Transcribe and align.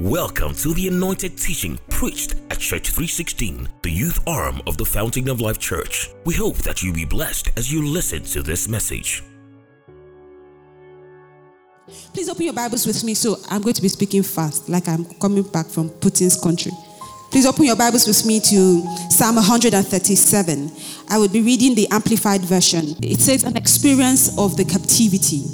Welcome 0.00 0.54
to 0.54 0.72
the 0.72 0.88
anointed 0.88 1.36
teaching 1.36 1.78
preached 1.90 2.34
at 2.48 2.58
Church 2.58 2.88
316, 2.88 3.68
the 3.82 3.90
youth 3.90 4.18
arm 4.26 4.62
of 4.66 4.78
the 4.78 4.84
Fountain 4.86 5.28
of 5.28 5.42
Life 5.42 5.58
Church. 5.58 6.08
We 6.24 6.32
hope 6.32 6.56
that 6.62 6.82
you 6.82 6.90
be 6.90 7.04
blessed 7.04 7.50
as 7.58 7.70
you 7.70 7.86
listen 7.86 8.22
to 8.22 8.40
this 8.40 8.66
message. 8.66 9.22
Please 12.14 12.30
open 12.30 12.44
your 12.44 12.54
Bibles 12.54 12.86
with 12.86 13.04
me. 13.04 13.12
So 13.12 13.36
I'm 13.50 13.60
going 13.60 13.74
to 13.74 13.82
be 13.82 13.88
speaking 13.88 14.22
fast, 14.22 14.70
like 14.70 14.88
I'm 14.88 15.04
coming 15.20 15.42
back 15.42 15.66
from 15.66 15.90
Putin's 15.90 16.40
country. 16.40 16.72
Please 17.30 17.44
open 17.44 17.66
your 17.66 17.76
Bibles 17.76 18.06
with 18.06 18.24
me 18.24 18.40
to 18.40 18.80
Psalm 19.10 19.36
137. 19.36 20.72
I 21.10 21.18
will 21.18 21.28
be 21.28 21.42
reading 21.42 21.74
the 21.74 21.86
Amplified 21.90 22.40
Version. 22.40 22.96
It 23.02 23.20
says, 23.20 23.44
An 23.44 23.54
experience 23.54 24.38
of 24.38 24.56
the 24.56 24.64
captivity. 24.64 25.44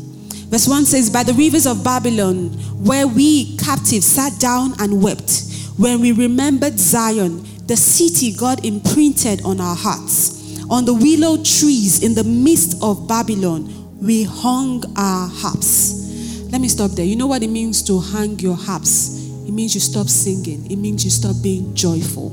Verse 0.48 0.68
1 0.68 0.84
says, 0.84 1.10
By 1.10 1.22
the 1.22 1.34
rivers 1.34 1.66
of 1.66 1.82
Babylon, 1.82 2.50
where 2.84 3.06
we 3.06 3.56
captives 3.56 4.06
sat 4.06 4.38
down 4.38 4.74
and 4.80 5.02
wept, 5.02 5.42
when 5.76 6.00
we 6.00 6.12
remembered 6.12 6.78
Zion, 6.78 7.44
the 7.66 7.76
city 7.76 8.32
God 8.36 8.64
imprinted 8.64 9.42
on 9.44 9.60
our 9.60 9.74
hearts. 9.74 10.64
On 10.70 10.84
the 10.84 10.94
willow 10.94 11.36
trees 11.36 12.02
in 12.02 12.14
the 12.14 12.24
midst 12.24 12.82
of 12.82 13.06
Babylon, 13.06 13.72
we 14.00 14.24
hung 14.24 14.84
our 14.96 15.28
harps. 15.28 16.42
Let 16.50 16.60
me 16.60 16.68
stop 16.68 16.92
there. 16.92 17.04
You 17.04 17.16
know 17.16 17.26
what 17.26 17.42
it 17.42 17.50
means 17.50 17.82
to 17.84 18.00
hang 18.00 18.38
your 18.38 18.56
harps? 18.56 19.28
It 19.46 19.52
means 19.52 19.74
you 19.74 19.80
stop 19.80 20.08
singing, 20.08 20.70
it 20.70 20.76
means 20.76 21.04
you 21.04 21.10
stop 21.10 21.36
being 21.42 21.74
joyful. 21.74 22.30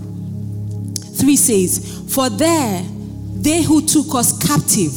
3 1.15 1.35
says, 1.35 2.13
For 2.13 2.29
there, 2.29 2.83
they 3.35 3.61
who 3.61 3.81
took 3.85 4.13
us 4.15 4.37
captive, 4.45 4.93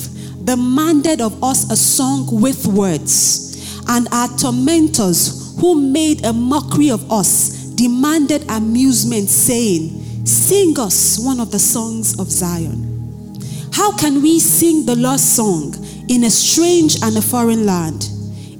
demanded 0.47 1.21
of 1.21 1.43
us 1.43 1.71
a 1.73 1.77
song 1.77 2.41
with 2.41 2.67
words, 2.69 3.83
and 3.89 4.07
our 4.13 4.29
tormentors, 4.39 5.59
who 5.61 5.75
made 5.75 6.25
a 6.25 6.33
mockery 6.33 6.89
of 6.89 7.11
us, 7.11 7.49
demanded 7.75 8.49
amusement, 8.49 9.29
saying, 9.29 10.25
Sing 10.25 10.79
us 10.79 11.19
one 11.19 11.41
of 11.41 11.51
the 11.51 11.59
songs 11.59 12.19
of 12.21 12.31
Zion. 12.31 13.41
How 13.73 13.97
can 13.97 14.23
we 14.23 14.39
sing 14.39 14.87
the 14.87 14.95
lost 14.95 15.35
song 15.35 15.75
in 16.09 16.25
a 16.25 16.31
strange 16.31 17.03
and 17.03 17.17
a 17.17 17.23
foreign 17.23 17.67
land? 17.67 18.09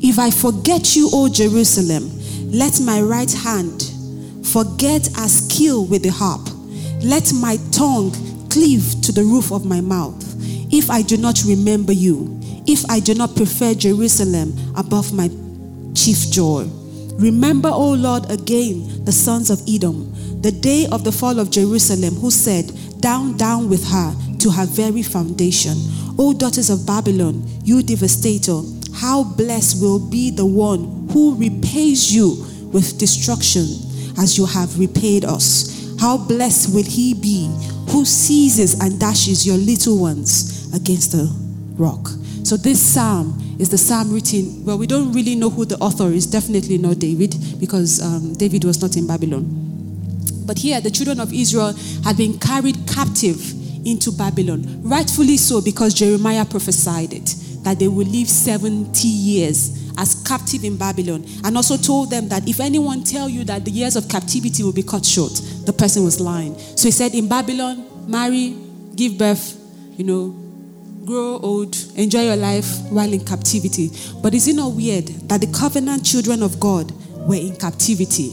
If 0.03 0.19
I 0.19 0.31
forget 0.31 0.97
you, 0.97 1.09
O 1.13 1.29
Jerusalem, 1.29 2.11
let 2.51 2.81
my 2.81 3.01
right 3.01 3.33
hand 3.33 3.93
forget 4.45 5.09
our 5.19 5.29
skill 5.29 5.87
with 5.87 6.03
the 6.03 6.11
harp. 6.11 6.49
Let 7.03 7.33
my 7.33 7.59
tongue 7.71 8.11
cleave 8.49 9.01
to 9.03 9.13
the 9.13 9.23
roof 9.23 9.53
of 9.53 9.65
my 9.65 9.81
mouth 9.81 10.26
if 10.71 10.91
I 10.91 11.03
do 11.03 11.17
not 11.17 11.43
remember 11.45 11.93
you, 11.93 12.39
if 12.67 12.85
I 12.91 13.01
do 13.01 13.15
not 13.15 13.37
prefer 13.37 13.75
Jerusalem 13.75 14.55
above 14.77 15.13
my 15.13 15.29
chief 15.95 16.31
joy. 16.31 16.69
Remember, 17.15 17.71
O 17.71 17.93
Lord, 17.93 18.31
again 18.31 19.05
the 19.05 19.13
sons 19.13 19.51
of 19.51 19.63
Edom, 19.69 20.13
the 20.43 20.53
day 20.53 20.87
of 20.93 21.05
the 21.05 21.13
fall 21.13 21.39
of 21.39 21.51
Jerusalem, 21.51 22.15
who 22.15 22.31
said, 22.31 22.71
Down, 23.01 23.37
down 23.37 23.69
with 23.71 23.87
her 23.89 24.15
to 24.41 24.51
her 24.51 24.67
very 24.67 25.03
foundation. 25.03 25.75
O 26.19 26.33
daughters 26.33 26.71
of 26.71 26.87
Babylon, 26.87 27.43
you 27.65 27.83
devastator, 27.83 28.61
how 28.95 29.25
blessed 29.25 29.81
will 29.81 29.99
be 29.99 30.31
the 30.31 30.47
one 30.47 31.09
who 31.13 31.35
repays 31.37 32.15
you 32.15 32.45
with 32.73 32.99
destruction 32.99 33.65
as 34.19 34.37
you 34.37 34.47
have 34.47 34.79
repaid 34.79 35.25
us. 35.25 35.97
How 36.01 36.17
blessed 36.19 36.75
will 36.75 36.85
he 36.85 37.15
be 37.15 37.49
who 37.89 38.05
seizes 38.05 38.81
and 38.81 38.99
dashes 38.99 39.47
your 39.47 39.57
little 39.57 39.99
ones 39.99 40.73
against 40.75 41.13
the 41.13 41.31
rock. 41.77 42.09
So, 42.43 42.57
this 42.57 42.81
psalm 42.81 43.57
is 43.59 43.71
the 43.71 43.79
psalm 43.79 44.13
written. 44.13 44.65
Well, 44.65 44.79
we 44.79 44.87
don't 44.87 45.13
really 45.13 45.35
know 45.35 45.51
who 45.51 45.65
the 45.65 45.77
author 45.79 46.09
is, 46.09 46.27
definitely 46.27 46.79
not 46.79 46.99
David, 46.99 47.35
because 47.59 48.01
um, 48.03 48.35
David 48.35 48.65
was 48.65 48.81
not 48.81 48.97
in 48.97 49.07
Babylon. 49.07 49.45
But 50.47 50.59
here, 50.59 50.81
the 50.81 50.91
children 50.91 51.21
of 51.21 51.33
Israel 51.33 51.75
had 52.05 52.17
been 52.17 52.39
carried 52.39 52.77
captive 52.87 53.41
into 53.87 54.13
Babylon, 54.13 54.83
rightfully 54.83 55.37
so, 55.37 55.61
because 55.61 55.95
Jeremiah 55.95 56.45
prophesied 56.45 57.13
it 57.13 57.35
that 57.63 57.79
they 57.81 57.89
will 57.89 58.07
live 58.07 58.29
70 58.29 59.07
years 59.09 59.86
as 59.99 60.23
captive 60.27 60.65
in 60.65 60.77
Babylon, 60.77 61.25
and 61.45 61.57
also 61.57 61.77
told 61.77 62.11
them 62.11 62.29
that 62.29 62.49
if 62.49 62.61
anyone 62.61 63.03
tell 63.03 63.29
you 63.29 63.45
that 63.45 63.65
the 63.65 63.71
years 63.71 63.97
of 63.97 64.09
captivity 64.09 64.63
will 64.63 64.73
be 64.73 64.83
cut 64.83 65.05
short, 65.05 65.33
the 65.65 65.73
person 65.73 66.05
was 66.05 66.21
lying. 66.21 66.59
So 66.59 66.89
he 66.89 66.93
said, 66.93 67.15
in 67.15 67.29
Babylon, 67.29 68.11
marry, 68.11 68.57
give 68.95 69.19
birth, 69.19 69.59
you 69.97 70.05
know, 70.05 70.43
grow 71.05 71.39
old, 71.39 71.77
enjoy 71.95 72.25
your 72.25 72.37
life 72.37 72.67
while 72.91 73.13
in 73.13 73.25
captivity. 73.25 73.91
But 74.23 74.35
is 74.35 74.49
it 74.49 74.57
not 74.57 74.73
weird 74.73 75.07
that 75.29 75.41
the 75.41 75.47
covenant 75.47 76.05
children 76.05 76.43
of 76.43 76.59
God 76.59 76.93
were 77.29 77.37
in 77.37 77.57
captivity? 77.57 78.33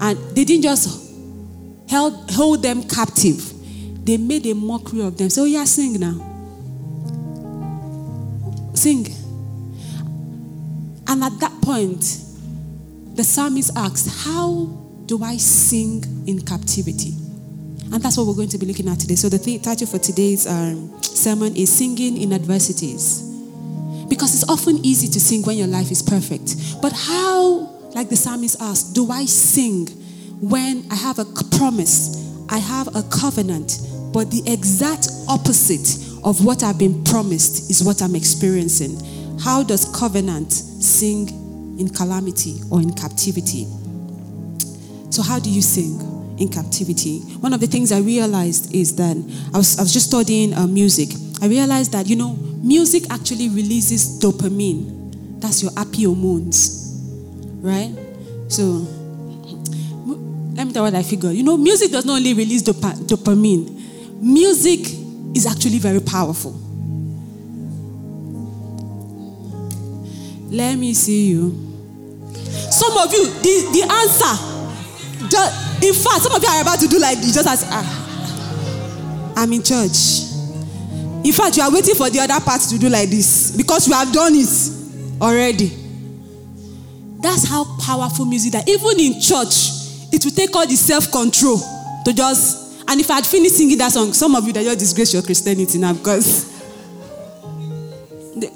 And 0.00 0.16
they 0.36 0.44
didn't 0.44 0.62
just 0.62 1.12
held, 1.90 2.30
hold 2.30 2.62
them 2.62 2.82
captive, 2.84 3.52
they 4.04 4.16
made 4.16 4.46
a 4.46 4.54
mockery 4.54 5.02
of 5.02 5.18
them. 5.18 5.28
So, 5.28 5.44
yeah, 5.44 5.64
sing 5.64 5.98
now. 5.98 6.24
Sing. 8.74 9.06
And 11.08 11.24
at 11.24 11.38
that 11.40 11.52
point, 11.62 12.00
the 13.16 13.24
psalmist 13.24 13.76
asks, 13.76 14.24
How 14.24 14.66
do 15.06 15.22
I 15.24 15.38
sing 15.38 16.04
in 16.26 16.42
captivity? 16.42 17.14
And 17.90 18.02
that's 18.02 18.18
what 18.18 18.26
we're 18.26 18.34
going 18.34 18.50
to 18.50 18.58
be 18.58 18.66
looking 18.66 18.88
at 18.88 19.00
today. 19.00 19.14
So, 19.14 19.30
the 19.30 19.38
th- 19.38 19.62
title 19.62 19.86
for 19.86 19.98
today's 19.98 20.46
um, 20.46 21.02
sermon 21.02 21.56
is 21.56 21.72
Singing 21.72 22.20
in 22.20 22.34
Adversities. 22.34 23.22
Because 24.08 24.34
it's 24.34 24.48
often 24.48 24.84
easy 24.84 25.08
to 25.08 25.20
sing 25.20 25.42
when 25.42 25.56
your 25.56 25.66
life 25.66 25.90
is 25.90 26.02
perfect. 26.02 26.80
But 26.82 26.92
how, 26.92 27.60
like 27.94 28.10
the 28.10 28.16
psalmist 28.16 28.60
asked, 28.60 28.94
do 28.94 29.10
I 29.10 29.24
sing 29.24 29.86
when 30.40 30.86
I 30.90 30.94
have 30.94 31.18
a 31.18 31.24
promise, 31.56 32.46
I 32.48 32.58
have 32.58 32.94
a 32.94 33.02
covenant, 33.10 33.80
but 34.12 34.30
the 34.30 34.42
exact 34.46 35.08
opposite 35.28 35.98
of 36.24 36.44
what 36.44 36.62
I've 36.62 36.78
been 36.78 37.02
promised 37.04 37.70
is 37.70 37.82
what 37.82 38.02
I'm 38.02 38.14
experiencing? 38.14 38.96
How 39.40 39.62
does 39.62 39.88
covenant 39.96 40.52
sing 40.52 41.28
in 41.78 41.88
calamity 41.88 42.56
or 42.70 42.80
in 42.80 42.92
captivity? 42.92 43.66
So, 45.10 45.22
how 45.22 45.38
do 45.38 45.50
you 45.50 45.62
sing 45.62 46.00
in 46.38 46.48
captivity? 46.48 47.20
One 47.40 47.52
of 47.52 47.60
the 47.60 47.66
things 47.66 47.92
I 47.92 48.00
realized 48.00 48.74
is 48.74 48.96
that 48.96 49.16
I 49.54 49.56
was, 49.56 49.78
I 49.78 49.82
was 49.82 49.92
just 49.92 50.08
studying 50.08 50.54
uh, 50.54 50.66
music. 50.66 51.10
I 51.40 51.46
realized 51.46 51.92
that, 51.92 52.06
you 52.06 52.16
know, 52.16 52.34
music 52.62 53.04
actually 53.10 53.48
releases 53.48 54.20
dopamine. 54.20 55.40
That's 55.40 55.62
your 55.62 55.72
happy 55.76 56.04
hormones, 56.04 56.92
right? 57.60 57.94
So, 58.48 58.86
let 60.54 60.66
me 60.66 60.72
tell 60.72 60.84
you 60.84 60.92
what 60.92 60.94
I 60.94 61.02
figure. 61.04 61.30
You 61.30 61.44
know, 61.44 61.56
music 61.56 61.92
does 61.92 62.04
not 62.04 62.16
only 62.16 62.34
release 62.34 62.62
dopa- 62.62 62.98
dopamine, 63.06 64.20
music 64.20 64.80
is 65.36 65.46
actually 65.46 65.78
very 65.78 66.00
powerful. 66.00 66.67
Let 70.50 70.76
me 70.78 70.94
see 70.94 71.28
you. 71.30 71.50
Some 72.70 72.96
of 72.96 73.12
you, 73.12 73.24
the, 73.26 73.70
the 73.72 73.82
answer, 73.90 75.28
just, 75.28 75.84
in 75.84 75.94
fact, 75.94 76.22
some 76.22 76.32
of 76.32 76.42
you 76.42 76.48
are 76.48 76.62
about 76.62 76.78
to 76.80 76.88
do 76.88 76.98
like 76.98 77.18
this, 77.18 77.34
just 77.34 77.48
as 77.48 77.64
ah, 77.68 79.34
I'm 79.36 79.52
in 79.52 79.62
church. 79.62 80.24
In 81.24 81.32
fact, 81.32 81.56
you 81.56 81.62
are 81.62 81.72
waiting 81.72 81.94
for 81.94 82.08
the 82.10 82.20
other 82.20 82.40
part 82.44 82.60
to 82.62 82.78
do 82.78 82.88
like 82.88 83.08
this 83.10 83.50
because 83.56 83.86
you 83.88 83.94
have 83.94 84.12
done 84.12 84.32
it 84.34 85.20
already. 85.20 85.72
That's 87.20 87.48
how 87.48 87.64
powerful 87.80 88.24
music 88.24 88.52
that 88.52 88.68
even 88.68 88.98
in 89.00 89.20
church, 89.20 90.12
it 90.12 90.24
will 90.24 90.32
take 90.32 90.54
all 90.54 90.66
the 90.66 90.76
self-control 90.76 91.58
to 92.04 92.12
just 92.14 92.68
and 92.88 92.98
if 93.00 93.10
I 93.10 93.16
had 93.16 93.26
finished 93.26 93.56
singing 93.56 93.76
that 93.78 93.92
song, 93.92 94.14
some 94.14 94.34
of 94.34 94.46
you 94.46 94.52
that 94.54 94.64
just 94.64 94.78
disgrace 94.78 95.12
your 95.12 95.22
Christianity 95.22 95.78
now 95.78 95.92
because 95.92 96.48
they, 98.36 98.48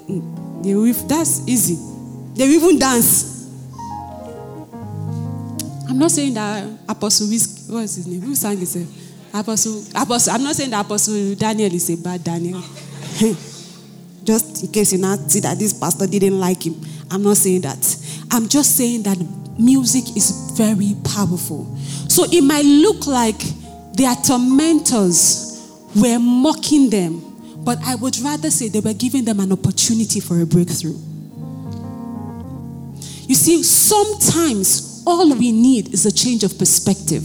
they 0.63 0.73
will, 0.75 0.93
that's 0.93 1.47
easy. 1.47 1.75
They 2.35 2.47
will 2.47 2.53
even 2.53 2.79
dance. 2.79 3.31
I'm 5.89 5.99
not 5.99 6.11
saying 6.11 6.33
that 6.33 6.67
Apostle 6.89 7.27
what 7.27 7.83
is 7.83 7.95
his 7.95 8.07
name? 8.07 8.21
Who 8.21 8.33
sang 8.35 8.59
it? 8.61 8.87
Apostle, 9.33 9.83
Apostle. 9.95 10.33
I'm 10.33 10.43
not 10.43 10.55
saying 10.55 10.71
that 10.71 10.85
Apostle 10.85 11.35
Daniel 11.35 11.73
is 11.73 11.89
a 11.89 11.97
bad 11.97 12.23
Daniel. 12.23 12.61
just 14.23 14.63
in 14.63 14.71
case 14.71 14.93
you 14.93 14.99
not 14.99 15.19
see 15.29 15.39
that 15.41 15.59
this 15.59 15.73
pastor 15.73 16.07
didn't 16.07 16.39
like 16.39 16.65
him. 16.65 16.79
I'm 17.11 17.23
not 17.23 17.37
saying 17.37 17.61
that. 17.61 17.97
I'm 18.31 18.47
just 18.47 18.75
saying 18.75 19.03
that 19.03 19.17
music 19.59 20.15
is 20.15 20.51
very 20.55 20.95
powerful. 21.03 21.65
So 22.07 22.25
it 22.31 22.41
might 22.41 22.65
look 22.65 23.05
like 23.05 23.39
their 23.93 24.15
tormentors 24.15 25.49
were 25.95 26.19
mocking 26.19 26.89
them, 26.89 27.32
but 27.63 27.77
I 27.83 27.95
would 27.95 28.17
rather 28.19 28.51
say 28.51 28.69
they 28.69 28.79
were 28.79 28.93
giving 28.93 29.25
them 29.25 29.39
an 29.39 29.51
opportunity 29.51 30.19
for 30.19 30.41
a 30.41 30.45
breakthrough. 30.45 30.97
You 33.25 33.35
see, 33.35 33.63
sometimes 33.63 35.03
all 35.05 35.33
we 35.35 35.51
need 35.51 35.93
is 35.93 36.05
a 36.05 36.11
change 36.11 36.43
of 36.43 36.57
perspective. 36.57 37.23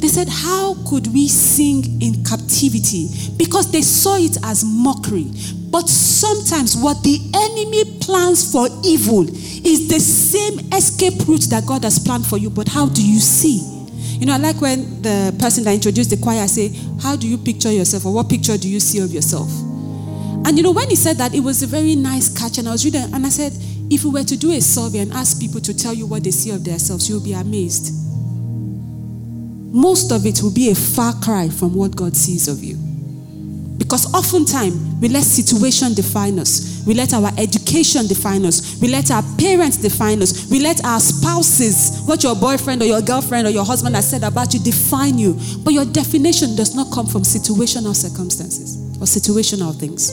They 0.00 0.08
said, 0.08 0.28
How 0.28 0.74
could 0.88 1.06
we 1.08 1.28
sing 1.28 2.00
in 2.00 2.24
captivity? 2.24 3.08
Because 3.36 3.70
they 3.70 3.82
saw 3.82 4.16
it 4.16 4.38
as 4.44 4.64
mockery. 4.64 5.30
But 5.70 5.88
sometimes 5.88 6.76
what 6.76 7.02
the 7.02 7.20
enemy 7.34 7.98
plans 8.00 8.50
for 8.50 8.66
evil, 8.84 9.28
is 9.64 9.88
the 9.88 10.00
same 10.00 10.72
escape 10.72 11.28
route 11.28 11.46
that 11.50 11.66
God 11.66 11.84
has 11.84 11.98
planned 11.98 12.26
for 12.26 12.38
you, 12.38 12.50
but 12.50 12.68
how 12.68 12.86
do 12.88 13.06
you 13.06 13.20
see? 13.20 13.79
You 14.20 14.26
know, 14.26 14.34
I 14.34 14.36
like 14.36 14.60
when 14.60 15.00
the 15.00 15.34
person 15.38 15.64
that 15.64 15.72
introduced 15.72 16.10
the 16.10 16.18
choir 16.18 16.46
say, 16.46 16.68
How 17.00 17.16
do 17.16 17.26
you 17.26 17.38
picture 17.38 17.72
yourself, 17.72 18.04
or 18.04 18.12
what 18.12 18.28
picture 18.28 18.58
do 18.58 18.68
you 18.68 18.78
see 18.78 18.98
of 18.98 19.10
yourself? 19.10 19.48
And 20.44 20.58
you 20.58 20.62
know, 20.62 20.72
when 20.72 20.90
he 20.90 20.96
said 20.96 21.16
that, 21.16 21.34
it 21.34 21.40
was 21.40 21.62
a 21.62 21.66
very 21.66 21.96
nice 21.96 22.28
catch. 22.28 22.58
And 22.58 22.68
I 22.68 22.72
was 22.72 22.84
reading, 22.84 23.02
and 23.14 23.24
I 23.24 23.30
said, 23.30 23.52
If 23.90 24.04
we 24.04 24.10
were 24.10 24.24
to 24.24 24.36
do 24.36 24.52
a 24.52 24.60
survey 24.60 24.98
and 24.98 25.12
ask 25.14 25.40
people 25.40 25.60
to 25.62 25.72
tell 25.74 25.94
you 25.94 26.06
what 26.06 26.22
they 26.24 26.32
see 26.32 26.50
of 26.50 26.64
themselves, 26.64 27.08
you'll 27.08 27.24
be 27.24 27.32
amazed. 27.32 27.94
Most 29.72 30.12
of 30.12 30.26
it 30.26 30.42
will 30.42 30.52
be 30.52 30.70
a 30.70 30.74
far 30.74 31.14
cry 31.22 31.48
from 31.48 31.74
what 31.74 31.96
God 31.96 32.14
sees 32.14 32.46
of 32.46 32.62
you. 32.62 32.89
Because 33.80 34.12
oftentimes 34.12 34.74
we 35.00 35.08
let 35.08 35.22
situation 35.22 35.94
define 35.94 36.38
us. 36.38 36.84
We 36.86 36.92
let 36.92 37.14
our 37.14 37.32
education 37.38 38.06
define 38.06 38.44
us. 38.44 38.78
We 38.78 38.88
let 38.88 39.10
our 39.10 39.22
parents 39.38 39.78
define 39.78 40.20
us. 40.20 40.50
We 40.50 40.60
let 40.60 40.84
our 40.84 41.00
spouses, 41.00 42.02
what 42.04 42.22
your 42.22 42.36
boyfriend 42.36 42.82
or 42.82 42.84
your 42.84 43.00
girlfriend 43.00 43.46
or 43.46 43.50
your 43.50 43.64
husband 43.64 43.96
has 43.96 44.08
said 44.08 44.22
about 44.22 44.52
you, 44.52 44.60
define 44.60 45.18
you. 45.18 45.32
But 45.64 45.72
your 45.72 45.86
definition 45.86 46.56
does 46.56 46.74
not 46.74 46.92
come 46.92 47.06
from 47.06 47.22
situational 47.22 47.96
circumstances 47.96 48.76
or 48.98 49.06
situational 49.06 49.74
things. 49.74 50.12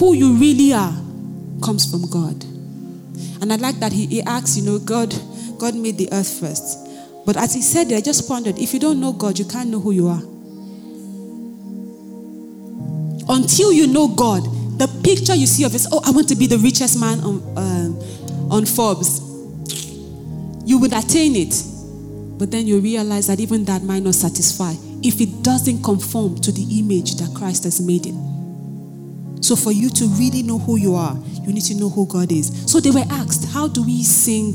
Who 0.00 0.14
you 0.14 0.34
really 0.34 0.72
are 0.72 0.94
comes 1.62 1.88
from 1.88 2.10
God. 2.10 2.42
And 3.40 3.52
I 3.52 3.56
like 3.56 3.76
that 3.76 3.92
he, 3.92 4.06
he 4.06 4.22
asks, 4.22 4.56
you 4.56 4.64
know, 4.64 4.80
God, 4.80 5.14
God 5.58 5.76
made 5.76 5.96
the 5.96 6.08
earth 6.10 6.40
first. 6.40 6.76
But 7.24 7.36
as 7.36 7.54
he 7.54 7.62
said 7.62 7.92
I 7.92 8.00
just 8.00 8.26
pondered 8.26 8.58
if 8.58 8.74
you 8.74 8.80
don't 8.80 8.98
know 8.98 9.12
God, 9.12 9.38
you 9.38 9.44
can't 9.44 9.70
know 9.70 9.78
who 9.78 9.92
you 9.92 10.08
are. 10.08 10.22
Until 13.28 13.72
you 13.72 13.86
know 13.86 14.08
God, 14.08 14.44
the 14.78 14.88
picture 15.02 15.34
you 15.34 15.46
see 15.46 15.64
of 15.64 15.74
is, 15.74 15.88
oh, 15.92 16.00
I 16.04 16.10
want 16.10 16.28
to 16.28 16.36
be 16.36 16.46
the 16.46 16.58
richest 16.58 17.00
man 17.00 17.20
on, 17.20 17.42
uh, 17.56 18.54
on 18.54 18.64
Forbes. 18.64 19.20
You 20.64 20.78
would 20.78 20.92
attain 20.92 21.36
it. 21.36 21.54
But 22.38 22.52
then 22.52 22.66
you 22.66 22.78
realize 22.78 23.26
that 23.26 23.40
even 23.40 23.64
that 23.64 23.82
might 23.82 24.02
not 24.02 24.14
satisfy 24.14 24.72
if 25.02 25.20
it 25.20 25.42
doesn't 25.42 25.82
conform 25.82 26.36
to 26.36 26.52
the 26.52 26.78
image 26.78 27.16
that 27.16 27.34
Christ 27.34 27.64
has 27.64 27.80
made 27.80 28.06
it. 28.06 28.14
So, 29.44 29.56
for 29.56 29.72
you 29.72 29.90
to 29.90 30.06
really 30.06 30.42
know 30.42 30.58
who 30.58 30.76
you 30.76 30.94
are, 30.94 31.16
you 31.42 31.52
need 31.52 31.64
to 31.64 31.74
know 31.74 31.88
who 31.88 32.06
God 32.06 32.30
is. 32.32 32.70
So, 32.70 32.80
they 32.80 32.90
were 32.90 33.06
asked, 33.10 33.52
How 33.52 33.68
do 33.68 33.84
we 33.84 34.02
sing 34.02 34.54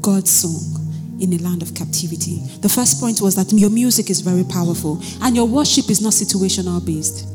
God's 0.00 0.30
song 0.30 1.18
in 1.20 1.32
a 1.32 1.38
land 1.38 1.62
of 1.62 1.74
captivity? 1.74 2.40
The 2.60 2.68
first 2.68 3.00
point 3.00 3.20
was 3.20 3.34
that 3.36 3.52
your 3.52 3.70
music 3.70 4.10
is 4.10 4.20
very 4.20 4.44
powerful 4.44 5.00
and 5.22 5.34
your 5.36 5.46
worship 5.46 5.90
is 5.90 6.00
not 6.00 6.12
situational 6.12 6.84
based. 6.84 7.26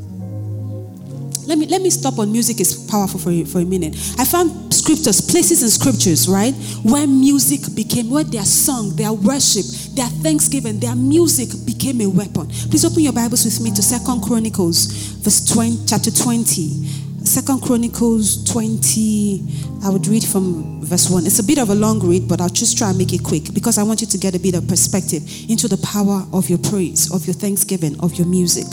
Let 1.46 1.58
me, 1.58 1.66
let 1.66 1.80
me 1.80 1.90
stop 1.90 2.18
on 2.18 2.32
music 2.32 2.60
is 2.60 2.74
powerful 2.90 3.20
for, 3.20 3.30
for 3.46 3.60
a 3.60 3.64
minute. 3.64 3.94
I 4.18 4.24
found 4.24 4.74
scriptures, 4.74 5.20
places 5.20 5.62
in 5.62 5.68
scriptures, 5.68 6.28
right, 6.28 6.52
where 6.82 7.06
music 7.06 7.60
became, 7.74 8.10
where 8.10 8.24
their 8.24 8.44
song, 8.44 8.96
their 8.96 9.12
worship, 9.12 9.64
their 9.94 10.08
thanksgiving, 10.26 10.80
their 10.80 10.96
music 10.96 11.48
became 11.64 12.00
a 12.00 12.06
weapon. 12.06 12.48
Please 12.70 12.84
open 12.84 13.00
your 13.00 13.12
Bibles 13.12 13.44
with 13.44 13.60
me 13.60 13.70
to 13.70 13.82
Second 13.82 14.22
Chronicles, 14.22 14.86
verse 15.22 15.44
20, 15.46 15.86
chapter 15.86 16.10
20. 16.10 17.06
Second 17.22 17.62
Chronicles 17.62 18.44
20, 18.44 19.42
I 19.84 19.90
would 19.90 20.06
read 20.06 20.24
from 20.24 20.80
verse 20.84 21.10
1. 21.10 21.26
It's 21.26 21.40
a 21.40 21.44
bit 21.44 21.58
of 21.58 21.70
a 21.70 21.74
long 21.74 22.00
read, 22.00 22.28
but 22.28 22.40
I'll 22.40 22.48
just 22.48 22.78
try 22.78 22.90
and 22.90 22.98
make 22.98 23.12
it 23.12 23.22
quick 23.22 23.52
because 23.52 23.78
I 23.78 23.82
want 23.82 24.00
you 24.00 24.06
to 24.06 24.18
get 24.18 24.34
a 24.34 24.38
bit 24.38 24.54
of 24.54 24.68
perspective 24.68 25.22
into 25.48 25.66
the 25.66 25.78
power 25.78 26.24
of 26.32 26.48
your 26.48 26.58
praise, 26.58 27.12
of 27.12 27.26
your 27.26 27.34
thanksgiving, 27.34 27.98
of 28.00 28.14
your 28.14 28.26
music. 28.26 28.66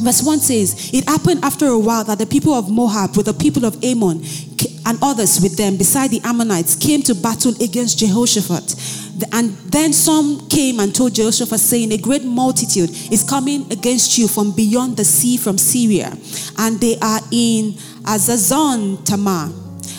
Verse 0.00 0.22
1 0.22 0.38
says, 0.40 0.90
It 0.92 1.08
happened 1.08 1.44
after 1.44 1.66
a 1.66 1.78
while 1.78 2.04
that 2.04 2.18
the 2.18 2.26
people 2.26 2.54
of 2.54 2.70
Moab 2.70 3.16
with 3.16 3.26
the 3.26 3.34
people 3.34 3.64
of 3.64 3.82
Ammon 3.84 4.22
and 4.86 4.98
others 5.02 5.40
with 5.40 5.56
them, 5.56 5.76
beside 5.76 6.10
the 6.10 6.20
Ammonites, 6.24 6.74
came 6.74 7.02
to 7.02 7.14
battle 7.14 7.52
against 7.62 7.98
Jehoshaphat. 7.98 8.74
And 9.32 9.50
then 9.70 9.92
some 9.92 10.48
came 10.48 10.80
and 10.80 10.94
told 10.94 11.14
Jehoshaphat, 11.14 11.60
saying, 11.60 11.92
A 11.92 11.98
great 11.98 12.24
multitude 12.24 12.90
is 13.12 13.22
coming 13.28 13.70
against 13.70 14.16
you 14.16 14.26
from 14.26 14.52
beyond 14.52 14.96
the 14.96 15.04
sea 15.04 15.36
from 15.36 15.58
Syria, 15.58 16.16
and 16.58 16.80
they 16.80 16.96
are 17.00 17.20
in 17.30 17.72
Hazazon 18.02 19.04
Tamar. 19.04 19.52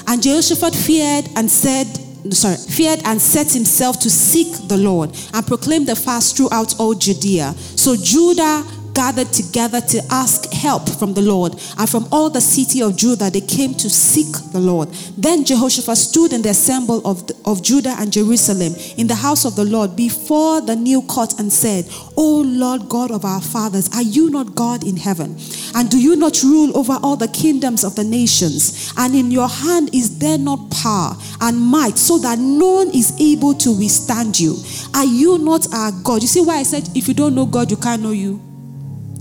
And 0.07 0.21
Jehoshaphat 0.21 0.75
feared 0.75 1.29
and 1.35 1.49
said, 1.49 1.85
sorry, 2.31 2.55
feared 2.55 2.99
and 3.05 3.21
set 3.21 3.51
himself 3.51 3.99
to 3.99 4.09
seek 4.09 4.67
the 4.67 4.77
Lord 4.77 5.15
and 5.33 5.45
proclaim 5.45 5.85
the 5.85 5.95
fast 5.95 6.37
throughout 6.37 6.79
all 6.79 6.93
Judea. 6.93 7.53
So 7.75 7.95
Judah 7.95 8.63
gathered 8.93 9.31
together 9.31 9.81
to 9.81 10.01
ask 10.09 10.51
help 10.51 10.89
from 10.89 11.13
the 11.13 11.21
Lord. 11.21 11.53
And 11.77 11.89
from 11.89 12.07
all 12.11 12.29
the 12.29 12.41
city 12.41 12.81
of 12.81 12.95
Judah, 12.95 13.29
they 13.29 13.41
came 13.41 13.73
to 13.75 13.89
seek 13.89 14.31
the 14.51 14.59
Lord. 14.59 14.89
Then 15.17 15.45
Jehoshaphat 15.45 15.97
stood 15.97 16.33
in 16.33 16.41
the 16.41 16.49
assembly 16.49 17.01
of, 17.05 17.27
the, 17.27 17.35
of 17.45 17.63
Judah 17.63 17.95
and 17.97 18.11
Jerusalem 18.11 18.73
in 18.97 19.07
the 19.07 19.15
house 19.15 19.45
of 19.45 19.55
the 19.55 19.63
Lord 19.63 19.95
before 19.95 20.61
the 20.61 20.75
new 20.75 21.01
court 21.03 21.39
and 21.39 21.51
said, 21.51 21.85
O 22.17 22.41
Lord 22.45 22.89
God 22.89 23.11
of 23.11 23.25
our 23.25 23.41
fathers, 23.41 23.89
are 23.95 24.01
you 24.03 24.29
not 24.29 24.55
God 24.55 24.85
in 24.85 24.97
heaven? 24.97 25.37
And 25.75 25.89
do 25.89 25.99
you 25.99 26.15
not 26.15 26.41
rule 26.43 26.77
over 26.77 26.97
all 27.01 27.15
the 27.15 27.27
kingdoms 27.27 27.83
of 27.83 27.95
the 27.95 28.03
nations? 28.03 28.93
And 28.97 29.15
in 29.15 29.31
your 29.31 29.47
hand 29.47 29.93
is 29.93 30.19
there 30.19 30.37
not 30.37 30.69
power 30.71 31.15
and 31.41 31.59
might 31.59 31.97
so 31.97 32.17
that 32.19 32.39
none 32.39 32.89
is 32.93 33.13
able 33.19 33.53
to 33.55 33.71
withstand 33.71 34.39
you? 34.39 34.57
Are 34.93 35.05
you 35.05 35.37
not 35.37 35.73
our 35.73 35.91
God? 35.91 36.21
You 36.21 36.27
see 36.27 36.41
why 36.41 36.57
I 36.57 36.63
said 36.63 36.89
if 36.95 37.07
you 37.07 37.13
don't 37.13 37.35
know 37.35 37.45
God, 37.45 37.71
you 37.71 37.77
can't 37.77 38.01
know 38.01 38.11
you? 38.11 38.50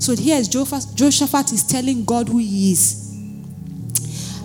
So 0.00 0.16
here 0.16 0.38
is 0.38 0.48
Jehoshaphat 0.48 1.52
is 1.52 1.62
telling 1.62 2.06
God 2.06 2.30
who 2.30 2.38
he 2.38 2.72
is. 2.72 3.09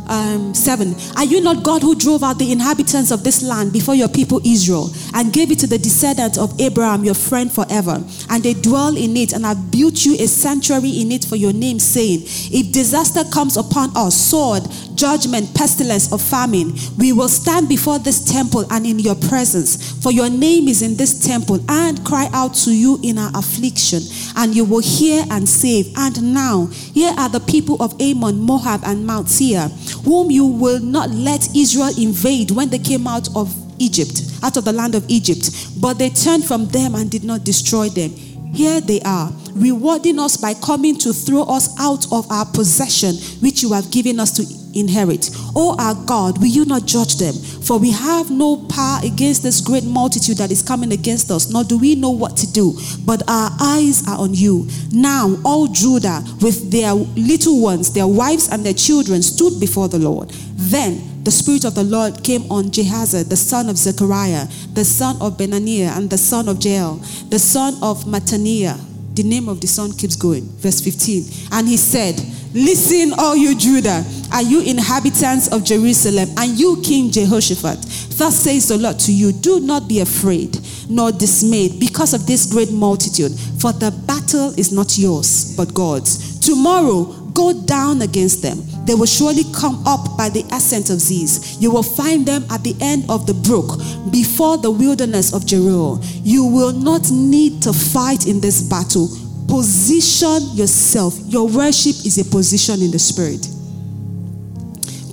Um, 0.08 0.54
7. 0.54 0.96
Are 1.18 1.26
you 1.26 1.42
not 1.42 1.64
God 1.64 1.82
who 1.82 1.96
drove 1.96 2.24
out 2.24 2.38
the 2.38 2.52
inhabitants 2.52 3.12
of 3.12 3.24
this 3.24 3.42
land 3.42 3.74
before 3.74 3.96
your 3.96 4.08
people 4.08 4.40
Israel 4.46 4.90
and 5.14 5.34
gave 5.34 5.52
it 5.52 5.60
to 5.60 5.68
the 5.68 5.78
descendants 5.78 6.38
of 6.38 6.60
Abraham, 6.60 7.04
your 7.04 7.16
friend 7.16 7.52
forever? 7.52 8.04
And 8.30 8.44
they 8.44 8.54
dwell 8.54 8.96
in 8.96 9.18
it 9.18 9.34
and 9.34 9.46
have 9.46 9.72
built 9.72 10.06
you 10.06 10.14
a 10.16 10.28
sanctuary 10.28 11.02
in 11.02 11.12
it 11.12 11.26
for 11.26 11.36
your 11.36 11.54
name, 11.54 11.80
saying, 11.80 12.22
If 12.24 12.72
disaster 12.72 13.24
comes 13.32 13.58
upon 13.58 13.96
us, 13.96 14.16
sword, 14.16 14.64
judgment, 14.96 15.54
pestilence, 15.56 16.12
or 16.12 16.20
famine, 16.20 16.74
we 16.98 17.12
will 17.12 17.30
stand 17.30 17.70
before 17.70 18.00
this 18.00 18.24
temple 18.24 18.66
and 18.72 18.86
in 18.86 19.00
your 19.00 19.16
presence, 19.16 19.92
for 20.02 20.12
your 20.12 20.30
name 20.30 20.68
is 20.68 20.82
in 20.82 20.96
this 20.96 21.26
temple, 21.26 21.60
and 21.70 22.04
cry 22.06 22.30
out 22.34 22.54
to 22.54 22.72
you 22.72 23.00
in 23.04 23.18
our 23.18 23.32
affliction, 23.36 24.02
and 24.38 24.56
you 24.56 24.64
will 24.64 24.82
hear 24.82 25.24
and 25.32 25.48
save. 25.48 25.92
And 25.98 26.34
now, 26.34 26.68
here 26.68 27.14
are 27.18 27.30
the 27.30 27.40
people 27.40 27.82
of 27.82 28.00
Ammon, 28.02 28.40
Moab, 28.40 28.82
and 28.86 29.06
Mount 29.06 29.30
Seir, 29.30 29.70
whom 30.06 30.32
you 30.32 30.46
will 30.46 30.80
not 30.80 31.10
let 31.10 31.54
Israel 31.56 31.92
invade 31.98 32.52
when 32.52 32.70
they 32.70 32.80
came 32.80 33.08
out 33.08 33.28
of 33.36 33.54
Egypt, 33.80 34.22
out 34.44 34.56
of 34.56 34.64
the 34.64 34.72
land 34.72 34.96
of 34.96 35.04
Egypt. 35.10 35.50
But 35.82 35.98
they 35.98 36.10
turned 36.10 36.46
from 36.46 36.68
them 36.68 36.96
and 36.96 37.10
did 37.12 37.24
not 37.24 37.44
destroy 37.44 37.90
them. 37.90 38.14
Here 38.56 38.80
they 38.80 39.02
are, 39.02 39.32
rewarding 39.54 40.18
us 40.18 40.38
by 40.38 40.54
coming 40.54 40.98
to 41.00 41.12
throw 41.12 41.44
us 41.44 41.78
out 41.78 42.06
of 42.14 42.32
our 42.32 42.46
possession, 42.46 43.16
which 43.42 43.62
you 43.62 43.74
have 43.74 43.92
given 43.92 44.18
us 44.18 44.32
to 44.38 44.44
inherit. 44.80 45.30
O 45.56 45.76
our 45.78 45.94
God, 46.06 46.38
will 46.38 46.48
you 46.48 46.64
not 46.64 46.86
judge 46.86 47.16
them? 47.16 47.34
For 47.34 47.78
we 47.78 47.92
have 47.92 48.32
no 48.32 48.66
power 48.68 49.00
against 49.04 49.44
this 49.44 49.60
great 49.60 49.84
multitude 49.84 50.38
that 50.38 50.52
is 50.52 50.62
coming 50.62 50.94
against 50.94 51.32
us, 51.32 51.50
nor 51.50 51.66
do 51.66 51.78
we 51.78 51.96
know 51.96 52.12
what 52.12 52.38
to 52.38 52.52
do. 52.52 52.78
But 53.06 53.24
our 53.28 53.52
eyes 53.60 54.08
are 54.08 54.20
on 54.20 54.34
you. 54.34 54.70
Now, 54.92 55.36
all 55.44 55.68
Judah, 55.68 56.24
with 56.42 56.72
their 56.72 56.94
little 56.94 57.62
ones, 57.62 57.92
their 57.92 58.08
wives, 58.08 58.50
and 58.50 58.66
their 58.66 58.74
children, 58.74 59.22
stood 59.22 59.60
before 59.60 59.90
the 59.90 60.00
Lord. 60.00 60.30
Then 60.56 61.15
the 61.26 61.32
Spirit 61.32 61.66
of 61.66 61.74
the 61.74 61.84
Lord 61.84 62.24
came 62.24 62.44
on 62.52 62.66
Jahaziel, 62.66 63.28
the 63.28 63.36
son 63.36 63.68
of 63.68 63.78
Zechariah, 63.78 64.46
the 64.74 64.86
son 64.86 65.18
of 65.20 65.38
Benaniah, 65.38 65.98
and 65.98 66.08
the 66.08 66.20
son 66.20 66.48
of 66.48 66.64
Jael, 66.64 66.98
the 67.30 67.40
son 67.40 67.74
of 67.82 68.06
Mattaniah. 68.06 68.80
The 69.16 69.24
name 69.24 69.50
of 69.50 69.60
the 69.60 69.66
son 69.66 69.92
keeps 69.94 70.16
going. 70.16 70.44
Verse 70.58 70.82
15. 70.82 71.50
And 71.54 71.68
he 71.68 71.78
said, 71.78 72.16
Listen, 72.54 73.14
all 73.18 73.36
you 73.36 73.56
Judah, 73.56 74.04
and 74.34 74.48
you 74.48 74.62
inhabitants 74.62 75.52
of 75.52 75.64
Jerusalem, 75.64 76.30
and 76.38 76.60
you, 76.60 76.80
King 76.84 77.10
Jehoshaphat. 77.10 77.82
Thus 78.20 78.36
says 78.36 78.68
the 78.68 78.78
Lord 78.78 79.00
to 79.00 79.12
you 79.12 79.32
Do 79.32 79.60
not 79.62 79.88
be 79.88 80.02
afraid 80.02 80.60
nor 80.90 81.12
dismayed 81.12 81.80
because 81.80 82.14
of 82.14 82.28
this 82.28 82.46
great 82.46 82.72
multitude, 82.72 83.32
for 83.60 83.74
the 83.74 83.90
battle 84.06 84.54
is 84.60 84.72
not 84.72 84.98
yours, 84.98 85.56
but 85.58 85.74
God's. 85.74 86.40
Tomorrow, 86.40 87.06
go 87.34 87.66
down 87.66 88.04
against 88.04 88.44
them. 88.44 88.62
They 88.86 88.94
will 88.94 89.06
surely 89.06 89.44
come 89.54 89.86
up 89.88 90.18
by 90.18 90.30
the 90.30 90.44
ascent 90.52 90.90
of 90.90 91.00
Ziz. 91.00 91.58
You 91.60 91.72
will 91.72 91.84
find 91.84 92.26
them 92.26 92.46
at 92.52 92.64
the 92.64 92.76
end 92.82 93.06
of 93.10 93.26
the 93.26 93.34
brook, 93.34 93.80
before 94.12 94.58
the 94.58 94.72
wilderness 94.72 95.34
of 95.34 95.46
Jeruel. 95.46 96.00
You 96.24 96.46
will 96.46 96.72
not 96.72 97.10
need 97.12 97.62
to 97.64 97.74
fight 97.74 98.28
in 98.28 98.40
this 98.40 98.62
battle 98.62 99.10
Position 99.48 100.42
yourself. 100.56 101.16
Your 101.28 101.48
worship 101.48 101.96
is 102.06 102.18
a 102.18 102.26
position 102.26 102.82
in 102.82 102.92
the 102.92 103.00
spirit. 103.00 103.48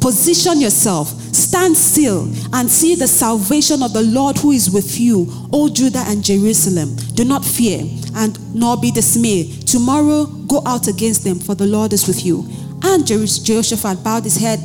Position 0.00 0.60
yourself. 0.60 1.08
Stand 1.32 1.76
still 1.76 2.24
and 2.54 2.68
see 2.68 2.94
the 2.94 3.06
salvation 3.06 3.82
of 3.82 3.92
the 3.92 4.02
Lord 4.02 4.38
who 4.38 4.52
is 4.52 4.70
with 4.70 4.98
you, 4.98 5.26
O 5.52 5.68
Judah 5.68 6.04
and 6.06 6.24
Jerusalem. 6.24 6.96
Do 7.14 7.24
not 7.24 7.44
fear 7.44 7.84
and 8.16 8.54
nor 8.54 8.76
be 8.76 8.90
dismayed. 8.90 9.66
Tomorrow 9.66 10.24
go 10.46 10.62
out 10.66 10.88
against 10.88 11.24
them, 11.24 11.38
for 11.38 11.54
the 11.54 11.66
Lord 11.66 11.92
is 11.92 12.08
with 12.08 12.24
you. 12.24 12.48
And 12.82 13.06
Jehoshaphat 13.06 14.02
bowed 14.02 14.24
his 14.24 14.36
head 14.36 14.60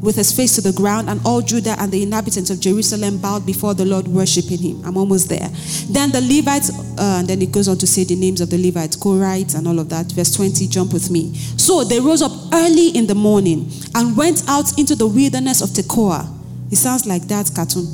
with 0.00 0.16
his 0.16 0.32
face 0.32 0.54
to 0.54 0.60
the 0.60 0.72
ground, 0.72 1.10
and 1.10 1.20
all 1.24 1.42
Judah 1.42 1.76
and 1.78 1.92
the 1.92 2.02
inhabitants 2.02 2.50
of 2.50 2.58
Jerusalem 2.58 3.18
bowed 3.18 3.44
before 3.44 3.74
the 3.74 3.84
Lord, 3.84 4.08
worshiping 4.08 4.58
him. 4.58 4.82
I'm 4.84 4.96
almost 4.96 5.28
there. 5.28 5.48
Then 5.90 6.10
the 6.10 6.22
Levites, 6.22 6.70
uh, 6.98 7.18
and 7.18 7.28
then 7.28 7.42
it 7.42 7.52
goes 7.52 7.68
on 7.68 7.76
to 7.78 7.86
say 7.86 8.04
the 8.04 8.16
names 8.16 8.40
of 8.40 8.48
the 8.50 8.56
Levites, 8.56 8.96
Korhites, 8.96 9.54
and 9.54 9.68
all 9.68 9.78
of 9.78 9.90
that. 9.90 10.10
Verse 10.12 10.34
20, 10.34 10.66
jump 10.68 10.92
with 10.92 11.10
me. 11.10 11.34
So 11.34 11.84
they 11.84 12.00
rose 12.00 12.22
up 12.22 12.32
early 12.52 12.88
in 12.96 13.06
the 13.06 13.14
morning 13.14 13.70
and 13.94 14.16
went 14.16 14.48
out 14.48 14.78
into 14.78 14.94
the 14.94 15.06
wilderness 15.06 15.60
of 15.60 15.70
Tekoa. 15.70 16.26
It 16.72 16.76
sounds 16.76 17.04
like 17.06 17.22
that 17.28 17.50
cartoon. 17.54 17.86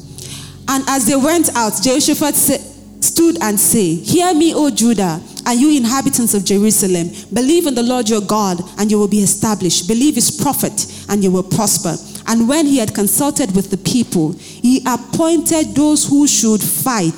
And 0.69 0.85
as 0.89 1.07
they 1.07 1.17
went 1.17 1.55
out, 1.57 1.73
Jehoshaphat 1.83 2.37
stood 3.07 3.37
and 3.43 3.59
said, 3.59 3.99
Hear 4.05 4.35
me, 4.35 4.55
O 4.55 4.71
Judah 4.71 5.21
and 5.47 5.61
you 5.61 5.77
inhabitants 5.77 6.35
of 6.35 6.45
Jerusalem, 6.45 7.09
believe 7.33 7.67
in 7.69 7.75
the 7.77 7.83
Lord 7.83 8.09
your 8.09 8.21
God, 8.21 8.61
and 8.79 8.91
you 8.91 8.99
will 8.99 9.09
be 9.09 9.21
established. 9.21 9.87
Believe 9.87 10.17
his 10.17 10.31
prophet, 10.31 10.93
and 11.09 11.23
you 11.23 11.31
will 11.31 11.45
prosper. 11.45 11.95
And 12.27 12.49
when 12.49 12.67
he 12.67 12.79
had 12.79 12.93
consulted 12.93 13.55
with 13.55 13.71
the 13.71 13.77
people, 13.77 14.33
he 14.33 14.83
appointed 14.85 15.77
those 15.77 16.05
who 16.05 16.27
should 16.27 16.61
fight. 16.61 17.15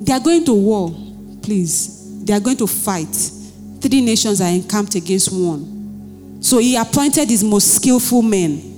They 0.00 0.12
are 0.14 0.20
going 0.20 0.46
to 0.46 0.54
war, 0.54 0.90
please. 1.42 2.24
They 2.24 2.32
are 2.32 2.40
going 2.40 2.56
to 2.56 2.66
fight. 2.66 3.14
Three 3.82 4.00
nations 4.00 4.40
are 4.40 4.48
encamped 4.48 4.94
against 4.94 5.30
one. 5.30 6.40
So 6.40 6.56
he 6.56 6.76
appointed 6.76 7.28
his 7.28 7.44
most 7.44 7.74
skillful 7.74 8.22
men. 8.22 8.75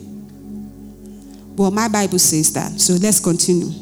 Well, 1.58 1.72
my 1.72 1.88
Bible 1.88 2.20
says 2.20 2.52
that. 2.52 2.80
So 2.80 2.94
let's 2.94 3.18
continue. 3.18 3.72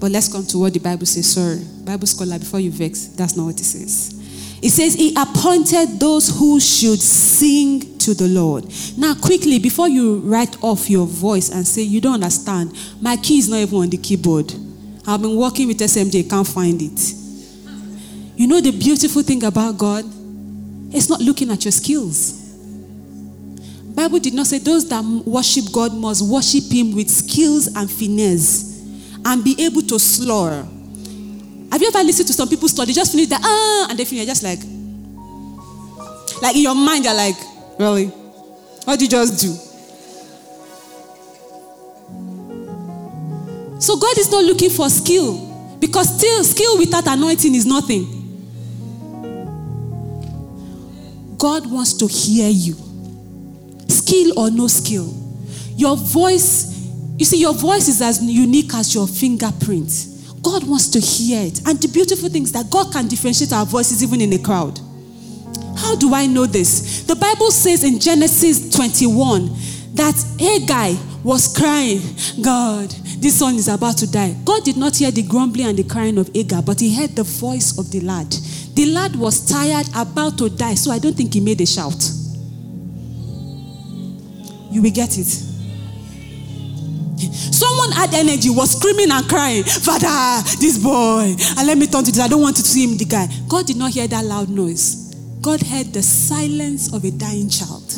But 0.00 0.10
let's 0.10 0.32
come 0.32 0.46
to 0.46 0.58
what 0.58 0.72
the 0.72 0.80
Bible 0.80 1.04
says. 1.04 1.30
Sorry, 1.30 1.60
Bible 1.84 2.06
scholar, 2.06 2.38
before 2.38 2.60
you 2.60 2.70
vex, 2.70 3.08
that's 3.08 3.36
not 3.36 3.44
what 3.44 3.60
it 3.60 3.64
says. 3.64 4.14
It 4.62 4.70
says, 4.70 4.94
He 4.94 5.14
appointed 5.14 6.00
those 6.00 6.30
who 6.30 6.58
should 6.58 6.98
sing 6.98 7.98
to 7.98 8.14
the 8.14 8.28
Lord. 8.28 8.64
Now, 8.96 9.14
quickly, 9.14 9.58
before 9.58 9.88
you 9.88 10.16
write 10.20 10.62
off 10.62 10.88
your 10.88 11.06
voice 11.06 11.50
and 11.50 11.66
say, 11.66 11.82
You 11.82 12.00
don't 12.00 12.14
understand, 12.14 12.72
my 13.02 13.18
key 13.18 13.38
is 13.38 13.50
not 13.50 13.58
even 13.58 13.78
on 13.78 13.90
the 13.90 13.98
keyboard. 13.98 14.50
I've 15.06 15.20
been 15.20 15.36
working 15.36 15.68
with 15.68 15.78
SMJ, 15.78 16.28
can't 16.28 16.46
find 16.46 16.80
it. 16.80 17.14
You 18.36 18.46
know 18.46 18.62
the 18.62 18.72
beautiful 18.72 19.22
thing 19.22 19.44
about 19.44 19.76
God? 19.76 20.04
It's 20.90 21.10
not 21.10 21.20
looking 21.20 21.50
at 21.50 21.64
your 21.66 21.72
skills. 21.72 22.45
Bible 23.96 24.18
did 24.18 24.34
not 24.34 24.46
say 24.46 24.58
those 24.58 24.86
that 24.90 25.02
worship 25.24 25.64
God 25.72 25.94
must 25.94 26.20
worship 26.30 26.70
him 26.70 26.94
with 26.94 27.08
skills 27.10 27.66
and 27.74 27.90
finesse 27.90 28.84
and 29.24 29.42
be 29.42 29.56
able 29.58 29.80
to 29.80 29.98
slur. 29.98 30.62
Have 31.72 31.80
you 31.80 31.88
ever 31.88 32.04
listened 32.04 32.26
to 32.26 32.34
some 32.34 32.46
people 32.46 32.68
study, 32.68 32.92
just 32.92 33.12
finish 33.12 33.28
that, 33.28 33.40
ah, 33.42 33.86
and 33.88 33.98
they 33.98 34.04
finish 34.04 34.26
just 34.26 34.42
like, 34.42 34.58
like 36.42 36.54
in 36.54 36.62
your 36.62 36.74
mind, 36.74 37.06
you're 37.06 37.14
like, 37.14 37.36
really? 37.78 38.08
What 38.84 38.98
did 38.98 39.10
you 39.10 39.18
just 39.18 39.40
do? 39.40 39.48
So 43.80 43.96
God 43.96 44.18
is 44.18 44.30
not 44.30 44.44
looking 44.44 44.70
for 44.70 44.90
skill 44.90 45.76
because 45.80 46.18
still 46.18 46.44
skill 46.44 46.76
without 46.78 47.06
anointing 47.06 47.54
is 47.54 47.64
nothing. 47.64 48.04
God 51.38 51.70
wants 51.70 51.94
to 51.94 52.06
hear 52.06 52.50
you. 52.50 52.85
Skill 54.06 54.38
or 54.38 54.50
no 54.50 54.68
skill. 54.68 55.12
Your 55.76 55.96
voice 55.96 56.76
you 57.18 57.24
see, 57.24 57.40
your 57.40 57.54
voice 57.54 57.88
is 57.88 58.02
as 58.02 58.22
unique 58.22 58.74
as 58.74 58.94
your 58.94 59.06
fingerprint. 59.06 59.90
God 60.42 60.68
wants 60.68 60.88
to 60.90 61.00
hear 61.00 61.46
it. 61.46 61.66
And 61.66 61.80
the 61.80 61.88
beautiful 61.88 62.28
thing 62.28 62.42
is 62.42 62.52
that 62.52 62.70
God 62.70 62.92
can 62.92 63.08
differentiate 63.08 63.52
our 63.52 63.64
voices 63.64 64.02
even 64.02 64.20
in 64.20 64.32
a 64.34 64.38
crowd. 64.38 64.78
How 65.78 65.96
do 65.96 66.14
I 66.14 66.26
know 66.26 66.46
this? 66.46 67.04
The 67.04 67.16
Bible 67.16 67.50
says 67.50 67.84
in 67.84 67.98
Genesis 67.98 68.70
21 68.70 69.48
that 69.94 70.14
Hagar 70.38 70.94
was 71.24 71.56
crying, 71.56 72.00
God, 72.42 72.90
this 73.18 73.38
son 73.38 73.54
is 73.54 73.68
about 73.68 73.96
to 73.98 74.10
die. 74.10 74.36
God 74.44 74.62
did 74.64 74.76
not 74.76 74.96
hear 74.96 75.10
the 75.10 75.22
grumbling 75.22 75.66
and 75.66 75.78
the 75.78 75.84
crying 75.84 76.18
of 76.18 76.28
Hagar, 76.34 76.62
but 76.62 76.80
he 76.80 76.94
heard 76.94 77.16
the 77.16 77.24
voice 77.24 77.78
of 77.78 77.90
the 77.90 78.00
lad. 78.00 78.30
The 78.74 78.86
lad 78.92 79.16
was 79.16 79.40
tired, 79.50 79.88
about 79.96 80.36
to 80.38 80.50
die, 80.50 80.74
so 80.74 80.90
I 80.90 80.98
don't 80.98 81.16
think 81.16 81.32
he 81.32 81.40
made 81.40 81.60
a 81.62 81.66
shout. 81.66 82.12
You 84.70 84.82
will 84.82 84.90
get 84.90 85.16
it. 85.18 85.26
Someone 87.16 87.92
had 87.92 88.12
energy, 88.12 88.50
was 88.50 88.76
screaming 88.78 89.10
and 89.10 89.26
crying, 89.28 89.64
Father, 89.64 90.42
this 90.60 90.78
boy, 90.78 91.34
and 91.56 91.66
let 91.66 91.78
me 91.78 91.86
turn 91.86 92.04
to 92.04 92.12
this. 92.12 92.20
I 92.20 92.28
don't 92.28 92.42
want 92.42 92.56
to 92.56 92.62
see 92.62 92.84
him, 92.84 92.96
the 92.98 93.06
guy. 93.06 93.26
God 93.48 93.66
did 93.66 93.76
not 93.76 93.92
hear 93.92 94.06
that 94.06 94.24
loud 94.24 94.50
noise. 94.50 95.14
God 95.40 95.62
heard 95.62 95.92
the 95.92 96.02
silence 96.02 96.92
of 96.92 97.04
a 97.04 97.10
dying 97.10 97.48
child. 97.48 97.94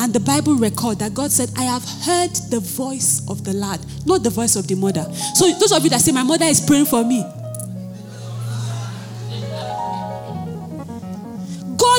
And 0.00 0.14
the 0.14 0.20
Bible 0.20 0.54
record 0.54 0.98
that 1.00 1.12
God 1.12 1.30
said, 1.30 1.50
I 1.58 1.64
have 1.64 1.84
heard 1.84 2.30
the 2.50 2.60
voice 2.60 3.22
of 3.28 3.44
the 3.44 3.52
lad, 3.52 3.80
not 4.06 4.22
the 4.22 4.30
voice 4.30 4.56
of 4.56 4.66
the 4.66 4.74
mother. 4.74 5.06
So 5.34 5.52
those 5.58 5.72
of 5.72 5.84
you 5.84 5.90
that 5.90 6.00
say, 6.00 6.12
My 6.12 6.22
mother 6.22 6.46
is 6.46 6.60
praying 6.60 6.86
for 6.86 7.04
me. 7.04 7.22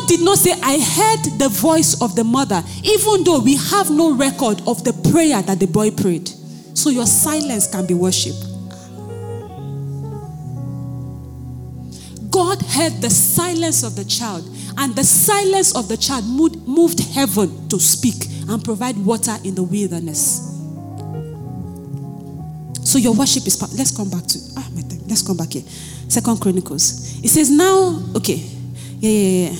God 0.01 0.07
did 0.07 0.21
not 0.21 0.37
say, 0.37 0.51
I 0.63 0.79
heard 0.79 1.39
the 1.39 1.49
voice 1.49 2.01
of 2.01 2.15
the 2.15 2.23
mother, 2.23 2.63
even 2.83 3.23
though 3.23 3.39
we 3.39 3.55
have 3.55 3.91
no 3.91 4.13
record 4.13 4.61
of 4.65 4.83
the 4.83 4.93
prayer 5.11 5.41
that 5.41 5.59
the 5.59 5.67
boy 5.67 5.91
prayed. 5.91 6.29
So 6.73 6.89
your 6.89 7.05
silence 7.05 7.67
can 7.67 7.85
be 7.85 7.93
worship. 7.93 8.35
God 12.31 12.61
heard 12.61 12.93
the 13.01 13.09
silence 13.09 13.83
of 13.83 13.95
the 13.95 14.05
child, 14.05 14.43
and 14.77 14.95
the 14.95 15.03
silence 15.03 15.75
of 15.75 15.87
the 15.87 15.97
child 15.97 16.25
moved, 16.25 16.99
heaven 17.13 17.67
to 17.69 17.79
speak 17.79 18.25
and 18.49 18.63
provide 18.63 18.97
water 18.97 19.35
in 19.43 19.53
the 19.53 19.63
wilderness. 19.63 20.47
So 22.83 22.97
your 22.97 23.13
worship 23.13 23.45
is. 23.45 23.55
part. 23.55 23.71
Let's 23.73 23.95
come 23.95 24.09
back 24.09 24.25
to. 24.27 24.39
Ah, 24.57 24.67
my 24.73 24.81
time. 24.81 25.01
Let's 25.07 25.21
come 25.21 25.37
back 25.37 25.53
here. 25.53 25.63
Second 26.07 26.41
Chronicles. 26.41 27.23
It 27.23 27.29
says 27.29 27.51
now. 27.51 28.01
Okay. 28.15 28.37
Yeah, 28.99 29.09
yeah, 29.09 29.49
yeah 29.49 29.55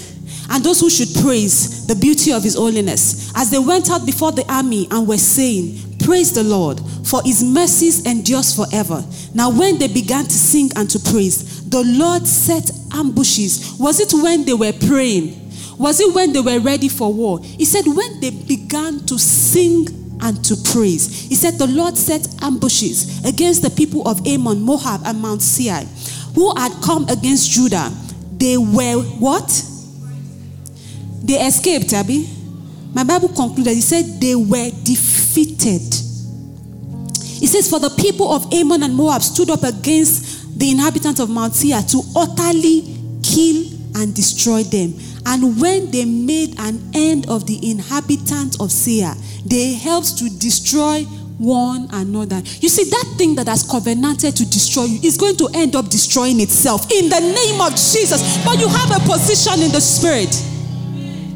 and 0.52 0.64
those 0.66 0.82
who 0.82 0.90
should 0.90 1.08
praise 1.24 1.88
the 1.88 1.96
beauty 1.96 2.34
of 2.34 2.44
his 2.44 2.56
holiness, 2.56 3.32
as 3.36 3.50
they 3.50 3.58
went 3.58 3.90
out 3.90 4.06
before 4.06 4.34
the 4.34 4.46
army 4.52 4.86
and 4.92 5.08
were 5.08 5.18
saying, 5.18 5.98
Praise 6.04 6.34
the 6.34 6.44
Lord, 6.44 6.82
for 7.06 7.22
his 7.24 7.42
mercies 7.42 8.06
endures 8.06 8.54
forever. 8.54 9.02
Now, 9.34 9.50
when 9.50 9.78
they 9.78 9.88
began 9.88 10.26
to 10.26 10.32
sing 10.32 10.70
and 10.76 10.90
to 10.90 11.00
praise, 11.00 11.70
the 11.70 11.84
Lord 11.84 12.28
set 12.28 12.70
ambushes. 12.92 13.78
Was 13.80 14.02
it 14.02 14.12
when 14.22 14.44
they 14.44 14.54
were 14.54 14.74
praying? 14.74 15.38
Was 15.78 16.02
it 16.02 16.14
when 16.14 16.34
they 16.34 16.42
were 16.42 16.60
ready 16.60 16.90
for 16.90 17.14
war? 17.14 17.40
He 17.40 17.64
said, 17.64 17.86
When 17.86 18.20
they 18.20 18.32
began 18.32 19.00
to 19.06 19.18
sing 19.18 19.88
and 20.22 20.44
to 20.46 20.56
praise. 20.74 21.30
He 21.30 21.36
said, 21.36 21.60
The 21.60 21.68
Lord 21.68 21.96
set 21.96 22.28
ambushes 22.44 23.24
against 23.26 23.62
the 23.62 23.70
people 23.70 24.06
of 24.06 24.28
Ammon, 24.28 24.62
Moab, 24.62 25.02
and 25.06 25.22
Mount 25.22 25.42
Seir, 25.42 25.86
who 26.36 26.54
had 26.56 26.74
come 26.84 27.08
against 27.08 27.52
Judah. 27.52 27.90
They 28.38 28.58
were 28.58 29.02
what? 29.20 29.50
They 31.24 31.46
escaped, 31.46 31.94
Abby. 31.94 32.28
My 32.94 33.04
Bible 33.04 33.30
concluded, 33.30 33.78
it 33.78 33.82
said 33.82 34.20
they 34.20 34.36
were 34.36 34.70
defeated. 34.84 35.82
It 37.42 37.48
says, 37.48 37.70
For 37.70 37.80
the 37.80 37.90
people 37.98 38.32
of 38.32 38.52
Ammon 38.54 38.84
and 38.84 38.96
Moab 38.96 39.22
stood 39.22 39.50
up 39.50 39.64
against 39.64 40.60
the 40.60 40.70
inhabitants 40.70 41.20
of 41.20 41.30
Mount 41.30 41.56
Seir 41.56 41.82
to 41.82 42.02
utterly 42.16 42.82
kill 43.24 43.66
and 43.96 44.14
destroy 44.14 44.64
them. 44.64 44.94
And 45.26 45.60
when 45.62 45.92
they 45.92 46.06
made 46.06 46.60
an 46.60 46.82
end 46.94 47.30
of 47.30 47.46
the 47.48 47.70
inhabitants 47.70 48.60
of 48.60 48.72
Seir, 48.72 49.14
they 49.46 49.74
helped 49.74 50.18
to 50.18 50.30
destroy 50.38 51.04
one 51.38 51.88
another. 51.92 52.38
You 52.62 52.70
see, 52.70 52.90
that 52.90 53.16
thing 53.18 53.36
that 53.36 53.48
has 53.48 53.64
covenanted 53.64 54.36
to 54.36 54.46
destroy 54.46 54.84
you 54.86 55.00
is 55.04 55.18
going 55.18 55.38
to 55.38 55.50
end 55.56 55.76
up 55.76 55.90
destroying 55.90 56.40
itself 56.40 56.92
in 56.92 57.10
the 57.10 57.20
name 57.20 57.62
of 57.62 57.72
Jesus. 57.72 58.44
But 58.46 58.60
you 58.60 58.68
have 58.68 58.92
a 58.92 59.00
position 59.08 59.64
in 59.64 59.72
the 59.72 59.82
spirit. 59.82 60.30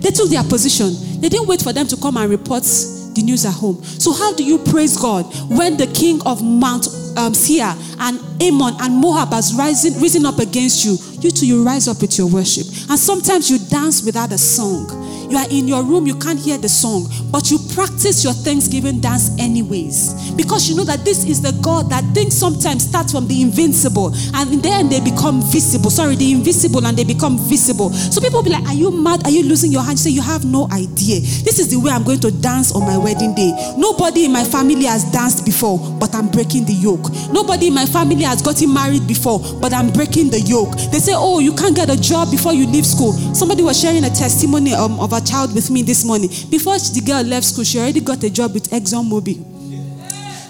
They 0.05 0.11
took 0.11 0.29
their 0.29 0.43
position. 0.43 0.93
They 1.19 1.29
didn't 1.29 1.47
wait 1.47 1.63
for 1.63 1.73
them 1.73 1.87
to 1.87 1.97
come 1.97 2.15
and 2.17 2.29
report 2.29 2.61
the 2.61 3.23
news 3.23 3.43
at 3.43 3.53
home. 3.53 3.83
So, 3.83 4.13
how 4.13 4.35
do 4.35 4.43
you 4.43 4.59
praise 4.59 4.95
God 4.97 5.25
when 5.49 5.77
the 5.77 5.87
king 5.87 6.21
of 6.27 6.43
Mount 6.43 6.85
um, 7.17 7.33
Seir 7.33 7.73
and 7.97 8.21
Ammon 8.39 8.75
and 8.81 8.93
Moab 8.93 9.29
has 9.33 9.55
risen, 9.57 9.99
risen 9.99 10.27
up 10.27 10.37
against 10.37 10.85
you? 10.85 10.97
You 11.21 11.31
too, 11.31 11.47
you 11.47 11.65
rise 11.65 11.87
up 11.87 12.01
with 12.01 12.19
your 12.19 12.27
worship. 12.27 12.67
And 12.87 12.99
sometimes 12.99 13.49
you 13.49 13.57
dance 13.57 14.05
without 14.05 14.31
a 14.31 14.37
song. 14.37 14.85
You 15.29 15.37
are 15.37 15.49
in 15.49 15.67
your 15.67 15.83
room, 15.83 16.05
you 16.05 16.15
can't 16.15 16.39
hear 16.39 16.57
the 16.57 16.69
song, 16.69 17.07
but 17.31 17.49
you 17.49 17.57
practice 17.73 18.23
your 18.23 18.33
Thanksgiving 18.33 18.99
dance 18.99 19.31
anyways. 19.39 20.31
Because 20.35 20.69
you 20.69 20.75
know 20.75 20.83
that 20.83 21.03
this 21.03 21.25
is 21.25 21.41
the 21.41 21.51
God 21.61 21.89
that 21.89 22.03
things 22.13 22.37
sometimes 22.37 22.87
start 22.87 23.09
from 23.09 23.27
the 23.27 23.41
invincible 23.41 24.13
and 24.35 24.61
then 24.61 24.89
they 24.89 24.99
become 24.99 25.41
visible. 25.41 25.89
Sorry, 25.89 26.15
the 26.15 26.31
invisible 26.31 26.85
and 26.85 26.97
they 26.97 27.03
become 27.03 27.37
visible. 27.37 27.89
So 27.91 28.21
people 28.21 28.43
be 28.43 28.49
like, 28.49 28.65
Are 28.67 28.73
you 28.73 28.91
mad? 28.91 29.23
Are 29.25 29.31
you 29.31 29.43
losing 29.43 29.71
your 29.71 29.81
hand? 29.81 29.97
You 29.99 30.03
say, 30.03 30.09
You 30.11 30.21
have 30.21 30.45
no 30.45 30.67
idea. 30.71 31.21
This 31.21 31.59
is 31.59 31.69
the 31.71 31.79
way 31.79 31.91
I'm 31.91 32.03
going 32.03 32.19
to 32.21 32.31
dance 32.31 32.73
on 32.73 32.81
my 32.81 32.97
wedding 32.97 33.33
day. 33.33 33.51
Nobody 33.77 34.25
in 34.25 34.31
my 34.31 34.43
family 34.43 34.85
has 34.85 35.03
danced 35.11 35.45
before, 35.45 35.79
but 35.99 36.13
I'm 36.13 36.29
breaking 36.29 36.65
the 36.65 36.73
yoke. 36.73 37.09
Nobody 37.31 37.67
in 37.67 37.73
my 37.73 37.85
family 37.85 38.23
has 38.23 38.41
gotten 38.41 38.73
married 38.73 39.07
before, 39.07 39.39
but 39.59 39.73
I'm 39.73 39.91
breaking 39.91 40.29
the 40.29 40.41
yoke. 40.41 40.75
They 40.91 40.99
say, 40.99 41.13
Oh, 41.15 41.39
you 41.39 41.53
can't 41.53 41.75
get 41.75 41.89
a 41.89 41.99
job 41.99 42.29
before 42.31 42.53
you 42.53 42.67
leave 42.67 42.85
school. 42.85 43.13
Somebody 43.33 43.63
was 43.63 43.79
sharing 43.79 44.03
a 44.03 44.09
testimony 44.09 44.73
um, 44.73 44.99
of 44.99 45.13
child 45.21 45.53
with 45.53 45.69
me 45.69 45.81
this 45.81 46.03
morning. 46.03 46.29
Before 46.49 46.77
the 46.77 47.01
girl 47.05 47.23
left 47.23 47.45
school, 47.45 47.63
she 47.63 47.79
already 47.79 48.01
got 48.01 48.23
a 48.23 48.29
job 48.29 48.53
with 48.53 48.69
Exxon 48.71 49.05
Mobil. 49.09 49.37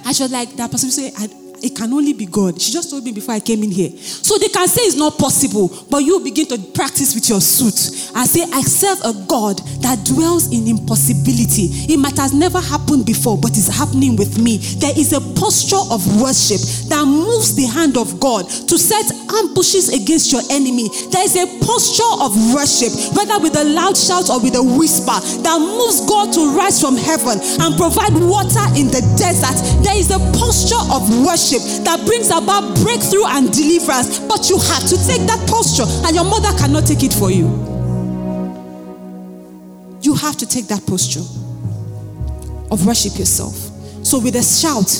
And 0.05 0.15
she 0.15 0.23
was 0.23 0.31
like, 0.31 0.55
that 0.55 0.69
person 0.71 0.91
say, 0.91 1.11
it 1.65 1.75
can 1.75 1.91
only 1.93 2.13
be 2.13 2.27
God. 2.27 2.61
She 2.61 2.71
just 2.71 2.91
told 2.91 3.03
me 3.03 3.11
before 3.11 3.33
I 3.33 3.39
came 3.39 3.63
in 3.63 3.71
here. 3.71 3.89
So 3.97 4.37
they 4.37 4.49
can 4.49 4.67
say 4.67 4.83
it's 4.83 4.95
not 4.95 5.17
possible, 5.17 5.73
but 5.89 6.05
you 6.05 6.19
begin 6.19 6.45
to 6.53 6.57
practice 6.77 7.15
with 7.15 7.27
your 7.27 7.41
suit 7.41 7.73
and 8.13 8.29
say, 8.29 8.45
I 8.53 8.61
serve 8.61 9.01
a 9.01 9.25
God 9.25 9.57
that 9.81 10.05
dwells 10.05 10.53
in 10.53 10.67
impossibility. 10.67 11.89
It 11.89 11.97
might 11.97 12.17
have 12.17 12.37
never 12.37 12.61
happened 12.61 13.05
before, 13.05 13.37
but 13.41 13.57
it's 13.57 13.67
happening 13.67 14.15
with 14.15 14.37
me. 14.37 14.57
There 14.77 14.93
is 14.93 15.13
a 15.13 15.21
posture 15.33 15.81
of 15.89 16.05
worship 16.21 16.61
that 16.93 17.01
moves 17.09 17.57
the 17.57 17.65
hand 17.65 17.97
of 17.97 18.19
God 18.19 18.45
to 18.45 18.77
set 18.77 19.09
ambushes 19.33 19.89
against 19.89 20.29
your 20.29 20.45
enemy. 20.53 20.93
There 21.09 21.25
is 21.25 21.33
a 21.33 21.49
posture 21.65 22.13
of 22.21 22.37
worship, 22.53 22.93
whether 23.17 23.41
with 23.41 23.57
a 23.57 23.65
loud 23.65 23.97
shout 23.97 24.29
or 24.29 24.37
with 24.37 24.53
a 24.53 24.61
whisper, 24.61 25.17
that 25.41 25.57
moves 25.57 26.05
God 26.05 26.29
to 26.37 26.53
rise 26.53 26.77
from 26.77 26.93
heaven 26.93 27.41
and 27.41 27.73
provide 27.73 28.13
water 28.13 28.63
in 28.77 28.93
the 28.93 29.01
desert. 29.17 29.57
There 29.81 29.97
is 29.97 30.13
a 30.13 30.21
posture 30.37 30.77
of 30.93 31.09
worship 31.25 31.54
that 31.83 32.05
brings 32.05 32.29
about 32.29 32.75
breakthrough 32.83 33.25
and 33.25 33.51
deliverance. 33.51 34.19
But 34.19 34.49
you 34.49 34.57
have 34.59 34.83
to 34.89 34.97
take 35.05 35.21
that 35.27 35.47
posture, 35.47 35.85
and 36.05 36.15
your 36.15 36.25
mother 36.25 36.51
cannot 36.57 36.85
take 36.85 37.03
it 37.03 37.13
for 37.13 37.31
you. 37.31 37.47
You 40.01 40.13
have 40.15 40.37
to 40.37 40.45
take 40.45 40.67
that 40.67 40.85
posture 40.85 41.25
of 42.71 42.85
worship 42.85 43.17
yourself. 43.17 43.55
So, 44.05 44.19
with 44.19 44.35
a 44.35 44.43
shout 44.43 44.91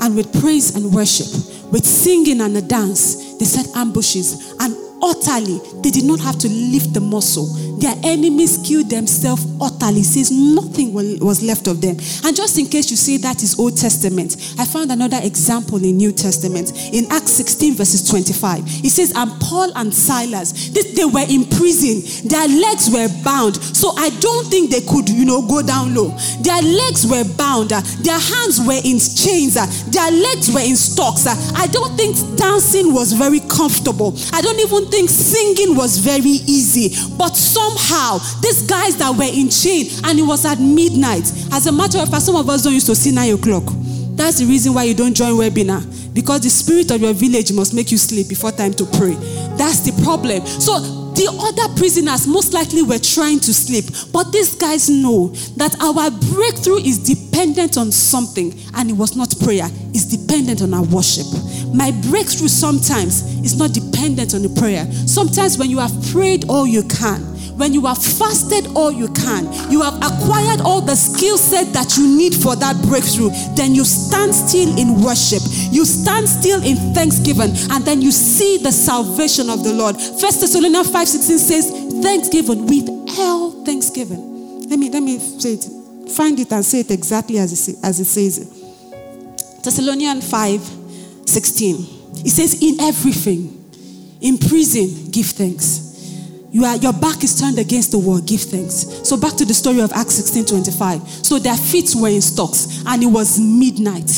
and 0.00 0.16
with 0.16 0.32
praise 0.40 0.74
and 0.74 0.92
worship, 0.92 1.28
with 1.70 1.86
singing 1.86 2.40
and 2.40 2.56
a 2.56 2.62
dance, 2.62 3.36
they 3.38 3.44
set 3.44 3.68
ambushes 3.76 4.54
and 4.60 4.74
utterly. 5.02 5.60
They 5.82 5.90
did 5.90 6.04
not 6.04 6.20
have 6.20 6.38
to 6.38 6.48
lift 6.48 6.94
the 6.94 7.00
muscle. 7.00 7.46
Their 7.78 7.94
enemies 8.02 8.58
killed 8.64 8.90
themselves 8.90 9.46
utterly. 9.60 10.02
Says 10.02 10.30
nothing 10.30 10.92
was 10.92 11.42
left 11.42 11.66
of 11.66 11.80
them. 11.80 11.96
And 12.24 12.36
just 12.36 12.58
in 12.58 12.66
case 12.66 12.90
you 12.90 12.96
say 12.96 13.16
that 13.18 13.42
is 13.42 13.58
Old 13.58 13.76
Testament, 13.76 14.36
I 14.58 14.64
found 14.64 14.90
another 14.90 15.20
example 15.22 15.82
in 15.82 15.96
New 15.96 16.12
Testament. 16.12 16.72
In 16.92 17.10
Acts 17.10 17.32
16, 17.32 17.74
verses 17.74 18.08
25, 18.08 18.64
it 18.84 18.90
says, 18.90 19.12
And 19.14 19.30
Paul 19.40 19.72
and 19.76 19.92
Silas, 19.94 20.70
they 20.70 21.04
were 21.04 21.26
in 21.28 21.44
prison. 21.46 22.02
Their 22.28 22.48
legs 22.48 22.90
were 22.90 23.08
bound. 23.22 23.56
So 23.56 23.92
I 23.96 24.10
don't 24.20 24.46
think 24.46 24.70
they 24.70 24.80
could, 24.82 25.08
you 25.08 25.24
know, 25.24 25.42
go 25.46 25.62
down 25.62 25.94
low. 25.94 26.10
Their 26.42 26.62
legs 26.62 27.06
were 27.06 27.24
bound. 27.36 27.70
Their 27.70 28.18
hands 28.18 28.60
were 28.60 28.80
in 28.82 28.98
chains. 28.98 29.54
Their 29.90 30.10
legs 30.10 30.52
were 30.52 30.64
in 30.66 30.76
stocks. 30.76 31.26
I 31.26 31.66
don't 31.68 31.96
think 31.96 32.16
dancing 32.36 32.92
was 32.92 33.12
very 33.12 33.40
comfortable. 33.40 34.14
I 34.32 34.40
don't 34.40 34.58
even 34.58 34.86
think 34.90 35.10
singing 35.10 35.76
was 35.76 35.98
very 35.98 36.42
easy, 36.46 36.94
but 37.16 37.36
somehow 37.68 38.18
these 38.40 38.62
guys 38.62 38.96
that 38.96 39.14
were 39.14 39.24
in 39.24 39.48
chain 39.48 39.86
and 40.04 40.18
it 40.18 40.22
was 40.22 40.44
at 40.44 40.58
midnight. 40.58 41.24
As 41.52 41.66
a 41.66 41.72
matter 41.72 41.98
of 41.98 42.08
fact, 42.08 42.22
some 42.22 42.36
of 42.36 42.48
us 42.48 42.62
don't 42.62 42.74
used 42.74 42.86
to 42.86 42.94
see 42.94 43.12
nine 43.12 43.34
o'clock. 43.34 43.64
That's 44.16 44.38
the 44.38 44.46
reason 44.46 44.74
why 44.74 44.84
you 44.84 44.94
don't 44.94 45.14
join 45.14 45.32
webinar 45.34 45.84
because 46.14 46.40
the 46.40 46.50
spirit 46.50 46.90
of 46.90 47.00
your 47.00 47.12
village 47.12 47.52
must 47.52 47.74
make 47.74 47.92
you 47.92 47.98
sleep 47.98 48.28
before 48.28 48.50
time 48.50 48.72
to 48.74 48.84
pray. 48.98 49.14
That's 49.56 49.80
the 49.80 49.92
problem. 50.02 50.44
So 50.46 50.78
the 51.14 51.26
other 51.34 51.74
prisoners 51.78 52.26
most 52.26 52.54
likely 52.54 52.82
were 52.82 52.98
trying 52.98 53.40
to 53.40 53.52
sleep, 53.52 53.86
but 54.12 54.30
these 54.30 54.54
guys 54.54 54.88
know 54.88 55.28
that 55.58 55.74
our 55.82 56.10
breakthrough 56.30 56.78
is 56.78 56.98
dependent 56.98 57.76
on 57.76 57.90
something, 57.90 58.54
and 58.74 58.90
it 58.90 58.92
was 58.92 59.16
not 59.16 59.34
prayer, 59.42 59.66
it's 59.90 60.06
dependent 60.06 60.62
on 60.62 60.74
our 60.74 60.84
worship. 60.84 61.26
My 61.74 61.90
breakthrough 62.06 62.46
sometimes 62.46 63.22
is 63.42 63.58
not 63.58 63.74
dependent 63.74 64.34
on 64.34 64.42
the 64.42 64.54
prayer. 64.60 64.86
Sometimes 65.06 65.58
when 65.58 65.70
you 65.70 65.78
have 65.78 65.94
prayed 66.12 66.44
all 66.48 66.68
you 66.68 66.82
can, 66.86 67.37
when 67.58 67.74
you 67.74 67.84
have 67.86 67.98
fasted 67.98 68.68
all 68.74 68.92
you 68.92 69.08
can, 69.08 69.44
you 69.70 69.82
have 69.82 69.94
acquired 69.96 70.60
all 70.60 70.80
the 70.80 70.94
skill 70.94 71.36
set 71.36 71.72
that 71.74 71.96
you 71.96 72.06
need 72.06 72.32
for 72.34 72.54
that 72.56 72.80
breakthrough, 72.86 73.30
then 73.54 73.74
you 73.74 73.84
stand 73.84 74.32
still 74.34 74.70
in 74.78 75.02
worship. 75.02 75.42
You 75.70 75.84
stand 75.84 76.28
still 76.28 76.62
in 76.62 76.76
thanksgiving, 76.94 77.50
and 77.74 77.84
then 77.84 78.00
you 78.00 78.12
see 78.12 78.58
the 78.58 78.70
salvation 78.70 79.50
of 79.50 79.64
the 79.64 79.74
Lord. 79.74 79.96
First 79.96 80.40
Thessalonians 80.40 80.90
5:16 80.90 81.38
says, 81.38 81.66
Thanksgiving 82.02 82.66
with 82.66 82.88
all 83.18 83.64
thanksgiving. 83.64 84.68
Let 84.68 84.78
me 84.78 84.90
let 84.90 85.02
me 85.02 85.18
say 85.18 85.54
it. 85.54 85.66
Find 86.12 86.38
it 86.38 86.52
and 86.52 86.64
say 86.64 86.80
it 86.80 86.90
exactly 86.90 87.38
as 87.38 87.68
it, 87.68 87.76
as 87.82 87.98
it 88.00 88.06
says. 88.06 88.38
Thessalonians 89.62 90.30
5 90.30 90.60
16. 91.26 91.74
It 92.24 92.30
says, 92.30 92.62
In 92.62 92.80
everything, 92.80 93.52
in 94.20 94.38
prison, 94.38 95.10
give 95.10 95.26
thanks 95.26 95.87
you 96.50 96.64
are, 96.64 96.76
your 96.76 96.92
back 96.94 97.22
is 97.22 97.38
turned 97.38 97.58
against 97.58 97.90
the 97.92 97.98
wall. 97.98 98.20
Give 98.20 98.40
thanks. 98.40 99.06
So 99.06 99.16
back 99.16 99.34
to 99.36 99.44
the 99.44 99.54
story 99.54 99.80
of 99.80 99.92
Acts 99.92 100.14
16 100.14 100.46
25. 100.46 101.08
So 101.08 101.38
their 101.38 101.56
feet 101.56 101.92
were 101.94 102.08
in 102.08 102.22
stocks 102.22 102.82
and 102.86 103.02
it 103.02 103.06
was 103.06 103.38
midnight. 103.38 104.08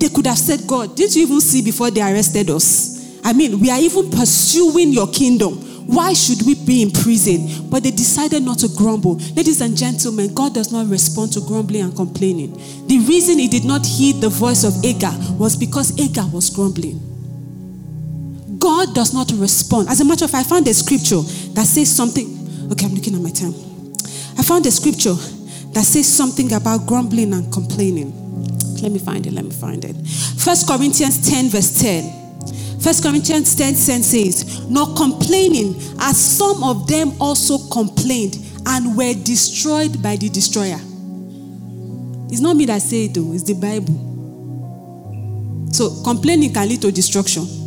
They 0.00 0.08
could 0.08 0.26
have 0.26 0.38
said, 0.38 0.66
God, 0.66 0.96
didn't 0.96 1.14
you 1.14 1.22
even 1.22 1.40
see 1.40 1.62
before 1.62 1.90
they 1.90 2.02
arrested 2.02 2.50
us? 2.50 3.22
I 3.24 3.32
mean, 3.32 3.60
we 3.60 3.70
are 3.70 3.78
even 3.78 4.10
pursuing 4.10 4.92
your 4.92 5.10
kingdom. 5.10 5.54
Why 5.86 6.12
should 6.12 6.42
we 6.46 6.54
be 6.54 6.82
in 6.82 6.90
prison? 6.90 7.68
But 7.70 7.82
they 7.84 7.90
decided 7.90 8.42
not 8.42 8.58
to 8.60 8.68
grumble. 8.76 9.16
Ladies 9.36 9.60
and 9.60 9.76
gentlemen, 9.76 10.34
God 10.34 10.54
does 10.54 10.72
not 10.72 10.88
respond 10.88 11.32
to 11.34 11.40
grumbling 11.40 11.82
and 11.82 11.94
complaining. 11.94 12.52
The 12.86 12.98
reason 13.06 13.38
he 13.38 13.48
did 13.48 13.64
not 13.64 13.86
heed 13.86 14.20
the 14.20 14.28
voice 14.28 14.64
of 14.64 14.84
Agar 14.84 15.12
was 15.38 15.56
because 15.56 15.98
Agar 16.00 16.26
was 16.32 16.50
grumbling. 16.50 17.13
God 18.64 18.94
does 18.94 19.12
not 19.12 19.30
respond. 19.32 19.90
As 19.90 20.00
a 20.00 20.06
matter 20.06 20.24
of 20.24 20.30
fact, 20.30 20.46
I 20.46 20.48
found 20.48 20.66
a 20.68 20.72
scripture 20.72 21.20
that 21.52 21.66
says 21.66 21.94
something. 21.94 22.24
Okay, 22.72 22.86
I'm 22.86 22.94
looking 22.94 23.14
at 23.14 23.20
my 23.20 23.28
time. 23.28 23.52
I 24.38 24.42
found 24.42 24.64
a 24.64 24.70
scripture 24.70 25.12
that 25.74 25.84
says 25.84 26.08
something 26.08 26.50
about 26.50 26.86
grumbling 26.86 27.34
and 27.34 27.52
complaining. 27.52 28.10
Let 28.80 28.90
me 28.90 28.98
find 28.98 29.26
it. 29.26 29.34
Let 29.34 29.44
me 29.44 29.50
find 29.50 29.84
it. 29.84 29.94
First 30.40 30.66
Corinthians 30.66 31.28
10, 31.28 31.50
verse 31.50 31.78
10. 31.78 32.80
First 32.80 33.04
Corinthians 33.04 33.54
10, 33.54 33.74
10 33.74 34.02
says, 34.02 34.70
Not 34.70 34.96
complaining, 34.96 35.74
as 36.00 36.16
some 36.16 36.64
of 36.64 36.88
them 36.88 37.12
also 37.20 37.58
complained 37.68 38.38
and 38.66 38.96
were 38.96 39.12
destroyed 39.12 40.02
by 40.02 40.16
the 40.16 40.30
destroyer. 40.30 40.80
It's 42.32 42.40
not 42.40 42.56
me 42.56 42.64
that 42.64 42.80
say 42.80 43.04
it, 43.04 43.12
though, 43.12 43.34
it's 43.34 43.42
the 43.42 43.52
Bible. 43.60 43.92
So 45.70 46.02
complaining 46.02 46.54
can 46.54 46.66
lead 46.66 46.80
to 46.80 46.90
destruction. 46.90 47.63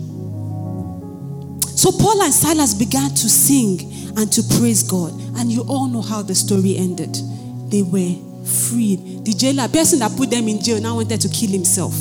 So 1.78 1.92
Paul 1.92 2.24
and 2.24 2.34
Silas 2.34 2.74
began 2.74 3.12
to 3.12 3.30
sing 3.30 4.12
and 4.18 4.32
to 4.34 4.42
praise 4.58 4.82
God. 4.82 5.13
And 5.38 5.52
you 5.52 5.62
all 5.70 5.88
know 5.88 6.02
how 6.02 6.24
the 6.24 6.34
story 6.34 6.76
ended. 6.76 7.16
They 7.70 7.84
were 7.84 8.18
freed. 8.44 9.24
The 9.24 9.34
jailer, 9.34 9.68
person 9.68 10.00
that 10.00 10.18
put 10.18 10.32
them 10.32 10.48
in 10.48 10.60
jail, 10.60 10.82
now 10.82 10.96
wanted 10.96 11.22
to 11.22 11.30
kill 11.30 11.52
himself. 11.52 11.94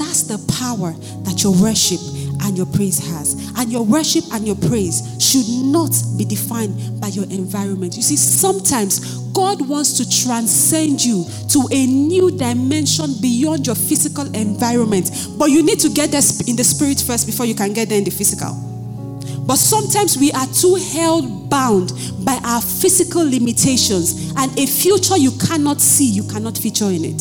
That's 0.00 0.22
the 0.22 0.40
power 0.56 0.92
that 1.28 1.42
your 1.44 1.52
worship 1.60 2.00
and 2.40 2.56
your 2.56 2.64
praise 2.72 3.04
has. 3.04 3.52
And 3.58 3.70
your 3.70 3.84
worship 3.84 4.24
and 4.32 4.46
your 4.46 4.56
praise 4.56 5.04
should 5.20 5.44
not 5.68 5.92
be 6.16 6.24
defined 6.24 6.98
by 6.98 7.08
your 7.08 7.24
environment. 7.24 7.96
You 7.96 8.02
see, 8.02 8.16
sometimes 8.16 9.28
God 9.36 9.60
wants 9.68 9.92
to 9.98 10.08
transcend 10.08 11.04
you 11.04 11.26
to 11.50 11.68
a 11.70 11.84
new 11.84 12.30
dimension 12.30 13.12
beyond 13.20 13.66
your 13.66 13.76
physical 13.76 14.24
environment. 14.34 15.10
But 15.36 15.50
you 15.50 15.62
need 15.62 15.80
to 15.80 15.90
get 15.90 16.12
there 16.12 16.24
in 16.46 16.56
the 16.56 16.64
spirit 16.64 17.04
first 17.06 17.26
before 17.26 17.44
you 17.44 17.54
can 17.54 17.74
get 17.74 17.90
there 17.90 17.98
in 17.98 18.04
the 18.04 18.10
physical. 18.10 18.77
But 19.48 19.56
sometimes 19.56 20.18
we 20.18 20.30
are 20.32 20.46
too 20.48 20.74
held 20.74 21.48
bound 21.48 21.92
by 22.22 22.38
our 22.44 22.60
physical 22.60 23.24
limitations 23.24 24.30
and 24.36 24.52
a 24.58 24.66
future 24.66 25.16
you 25.16 25.30
cannot 25.48 25.80
see, 25.80 26.04
you 26.04 26.22
cannot 26.24 26.58
feature 26.58 26.90
in 26.90 27.06
it. 27.06 27.18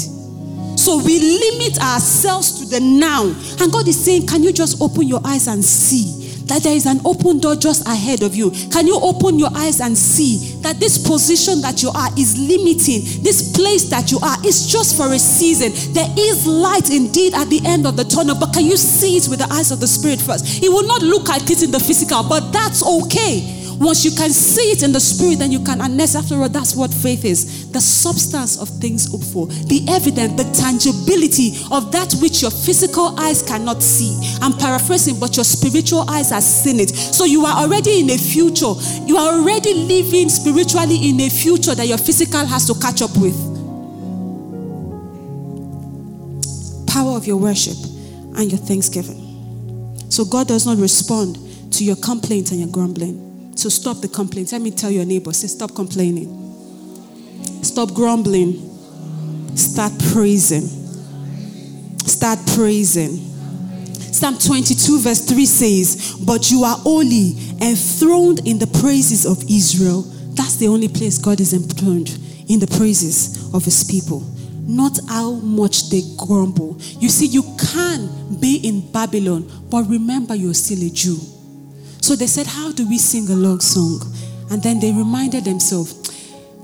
So 0.78 0.98
we 0.98 1.20
limit 1.20 1.82
ourselves 1.82 2.60
to 2.60 2.66
the 2.66 2.82
now. 2.82 3.24
And 3.62 3.72
God 3.72 3.88
is 3.88 4.04
saying, 4.04 4.28
Can 4.28 4.44
you 4.44 4.52
just 4.52 4.82
open 4.82 5.08
your 5.08 5.22
eyes 5.24 5.48
and 5.48 5.64
see? 5.64 6.27
That 6.48 6.64
there 6.64 6.76
is 6.76 6.86
an 6.86 7.00
open 7.06 7.40
door 7.40 7.56
just 7.56 7.88
ahead 7.88 8.24
of 8.24 8.36
you. 8.36 8.52
Can 8.72 8.88
you 8.88 9.00
open 9.02 9.40
your 9.40 9.50
eyes 9.56 9.80
and 9.82 9.98
see 9.98 10.56
that 10.62 10.80
this 10.80 10.98
position 10.98 11.62
that 11.62 11.84
you 11.84 11.90
are 11.90 12.10
is 12.18 12.38
limiting? 12.38 13.02
This 13.24 13.56
place 13.56 13.90
that 13.90 14.12
you 14.12 14.20
are 14.20 14.38
is 14.46 14.68
just 14.68 14.98
for 14.98 15.14
a 15.14 15.20
season. 15.20 15.72
There 15.94 16.10
is 16.18 16.46
light 16.46 16.90
indeed 16.90 17.34
at 17.34 17.50
the 17.50 17.62
end 17.66 17.86
of 17.86 17.96
the 17.98 18.04
tunnel, 18.04 18.36
but 18.40 18.54
can 18.54 18.66
you 18.66 18.78
see 18.78 19.18
it 19.18 19.28
with 19.28 19.40
the 19.40 19.52
eyes 19.54 19.72
of 19.72 19.80
the 19.80 19.88
Spirit 19.88 20.22
first? 20.22 20.64
It 20.64 20.70
will 20.70 20.88
not 20.88 21.02
look 21.02 21.28
like 21.28 21.50
it 21.50 21.64
in 21.64 21.72
the 21.72 21.80
physical, 21.80 22.24
but 22.24 22.52
that's 22.52 22.86
okay. 22.86 23.54
Once 23.80 24.04
you 24.04 24.12
can 24.12 24.32
see 24.32 24.72
it 24.72 24.82
in 24.82 24.92
the 24.92 25.00
spirit, 25.00 25.38
then 25.38 25.52
you 25.52 25.64
can, 25.64 25.82
and 25.82 26.02
after 26.02 26.36
all, 26.36 26.50
that's 26.50 26.76
what 26.76 26.92
faith 26.92 27.24
is 27.24 27.72
the 27.72 27.82
substance 27.82 28.60
of 28.60 28.68
things 28.82 29.12
hoped 29.12 29.26
for, 29.26 29.46
the 29.70 29.86
evidence, 29.90 30.34
the 30.34 30.50
tangibility 30.58 31.54
of 31.70 31.92
that 31.92 32.12
which 32.22 32.42
your 32.42 32.50
physical 32.50 33.20
eyes 33.20 33.44
cannot 33.44 33.84
see. 33.84 34.18
I'm 34.42 34.54
paraphrasing, 34.58 35.20
but 35.20 35.36
your 35.36 35.44
spiritual 35.46 36.10
eyes 36.10 36.32
have 36.32 36.44
seen 36.44 36.80
it. 36.80 36.90
So 36.90 37.26
you 37.26 37.46
are 37.46 37.62
already 37.62 38.00
in 38.00 38.10
a 38.10 38.18
future. 38.18 38.74
You 39.06 39.18
are 39.18 39.34
already 39.34 39.74
living 39.74 40.30
spiritually 40.30 41.10
in 41.10 41.22
a 41.22 41.30
future 41.30 41.76
that 41.76 41.88
your 41.88 42.00
physical 42.00 42.46
has 42.46 42.66
to 42.68 42.74
catch 42.82 43.02
up 43.02 43.16
with. 43.18 43.38
Power 46.88 47.16
of 47.16 47.28
your 47.28 47.38
worship 47.38 47.78
and 48.38 48.50
your 48.50 48.60
thanksgiving. 48.60 49.22
So 50.10 50.26
God 50.26 50.48
does 50.48 50.66
not 50.66 50.78
respond 50.78 51.38
to 51.74 51.84
your 51.84 51.98
complaints 51.98 52.50
and 52.52 52.60
your 52.60 52.70
grumbling. 52.70 53.27
So 53.58 53.70
stop 53.70 54.02
the 54.02 54.08
complaints. 54.08 54.52
Let 54.52 54.62
me 54.62 54.70
tell 54.70 54.92
your 54.92 55.04
neighbor, 55.04 55.34
say, 55.34 55.48
stop 55.48 55.74
complaining. 55.74 56.30
Stop 57.64 57.92
grumbling. 57.96 58.54
Start 59.56 59.94
praising. 60.14 60.62
Start 62.06 62.38
praising. 62.56 63.18
Psalm 64.14 64.38
22, 64.38 65.00
verse 65.00 65.22
3 65.22 65.46
says, 65.48 66.18
But 66.24 66.52
you 66.52 66.64
are 66.64 66.78
holy, 66.78 67.36
enthroned 67.60 68.48
in 68.48 68.60
the 68.60 68.68
praises 68.80 69.26
of 69.26 69.44
Israel. 69.50 70.04
That's 70.36 70.58
the 70.58 70.68
only 70.68 70.88
place 70.88 71.18
God 71.18 71.40
is 71.40 71.54
enthroned 71.54 72.10
in 72.48 72.60
the 72.60 72.68
praises 72.68 73.52
of 73.56 73.66
his 73.66 73.84
people. 73.84 74.20
Not 74.68 75.00
how 75.10 75.32
much 75.32 75.90
they 75.90 76.04
grumble. 76.16 76.78
You 77.00 77.10
see, 77.10 77.26
you 77.26 77.42
can 77.74 78.40
be 78.40 78.58
in 78.58 78.92
Babylon, 78.92 79.50
but 79.72 79.84
remember 79.88 80.36
you're 80.36 80.54
still 80.54 80.86
a 80.86 80.92
Jew. 80.92 81.18
So 82.08 82.16
they 82.16 82.28
said, 82.28 82.48
How 82.48 82.72
do 82.72 82.88
we 82.88 83.00
sing 83.00 83.28
a 83.30 83.36
love 83.36 83.62
song? 83.62 84.00
And 84.50 84.64
then 84.64 84.80
they 84.80 84.94
reminded 84.94 85.44
themselves, 85.44 85.92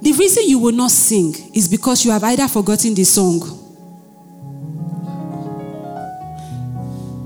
The 0.01 0.13
reason 0.13 0.47
you 0.47 0.57
will 0.57 0.71
not 0.71 0.89
sing 0.89 1.35
is 1.53 1.67
because 1.67 2.05
you 2.05 2.11
have 2.11 2.23
either 2.23 2.47
forgotten 2.47 2.93
the 2.95 3.03
song. 3.03 3.41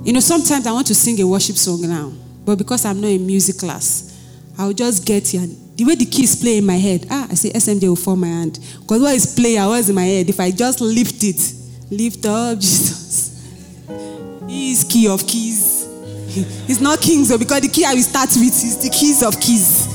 You 0.04 0.14
know, 0.14 0.20
sometimes 0.20 0.66
I 0.66 0.72
want 0.72 0.88
to 0.88 0.96
sing 0.96 1.22
a 1.22 1.28
worship 1.28 1.58
song 1.58 1.82
now, 1.84 2.12
but 2.44 2.58
because 2.58 2.86
I'm 2.86 3.00
not 3.00 3.10
in 3.10 3.28
music 3.28 3.60
class, 3.60 4.20
I'll 4.58 4.74
just 4.74 5.06
get 5.06 5.28
here. 5.28 5.46
The 5.76 5.86
way 5.86 5.94
the 5.94 6.06
keys 6.06 6.36
play 6.42 6.58
in 6.58 6.66
my 6.66 6.78
head, 6.78 7.06
ah, 7.12 7.28
I 7.30 7.36
say 7.36 7.52
SMJ 7.52 7.88
will 7.88 7.96
fall 7.96 8.16
my 8.16 8.30
hand. 8.30 8.58
Because 8.82 9.00
what 9.00 9.14
is 9.14 9.36
playing, 9.36 9.60
I 9.60 9.68
was 9.68 9.90
in 9.90 9.94
my 9.96 10.06
head. 10.06 10.28
If 10.28 10.40
I 10.40 10.50
just 10.50 10.82
lift 10.82 11.24
it, 11.24 11.54
lift 11.92 12.26
up 12.26 12.58
Jesus. 12.60 13.48
He 14.48 14.72
is 14.72 14.84
key 14.86 15.08
of 15.08 15.28
keys. 15.28 15.67
It's 16.68 16.80
not 16.80 17.02
kings, 17.02 17.30
though, 17.30 17.38
because 17.38 17.62
the 17.62 17.70
key 17.70 17.86
I 17.86 17.94
will 17.94 18.02
start 18.02 18.30
with 18.36 18.54
is 18.54 18.78
the 18.82 18.90
keys 18.90 19.24
of 19.24 19.40
keys. 19.40 19.88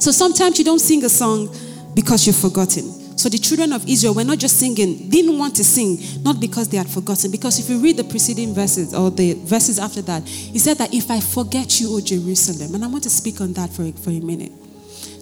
So 0.00 0.10
sometimes 0.10 0.58
you 0.58 0.64
don't 0.64 0.78
sing 0.78 1.04
a 1.04 1.08
song 1.08 1.54
because 1.94 2.26
you've 2.26 2.36
forgotten. 2.36 3.00
So 3.18 3.28
the 3.28 3.36
children 3.36 3.74
of 3.74 3.86
Israel 3.86 4.14
were 4.14 4.24
not 4.24 4.38
just 4.38 4.58
singing, 4.58 5.10
didn't 5.10 5.36
want 5.36 5.54
to 5.56 5.64
sing, 5.64 5.98
not 6.22 6.40
because 6.40 6.70
they 6.70 6.78
had 6.78 6.88
forgotten. 6.88 7.30
Because 7.30 7.58
if 7.58 7.68
you 7.68 7.78
read 7.78 7.98
the 7.98 8.04
preceding 8.04 8.54
verses 8.54 8.94
or 8.94 9.10
the 9.10 9.34
verses 9.44 9.78
after 9.78 10.00
that, 10.02 10.26
he 10.26 10.58
said 10.58 10.78
that 10.78 10.94
if 10.94 11.10
I 11.10 11.20
forget 11.20 11.80
you, 11.80 11.94
O 11.94 12.00
Jerusalem, 12.00 12.74
and 12.74 12.82
I 12.82 12.88
want 12.88 13.02
to 13.02 13.10
speak 13.10 13.42
on 13.42 13.52
that 13.52 13.70
for 13.70 13.92
for 13.92 14.08
a 14.08 14.20
minute. 14.20 14.52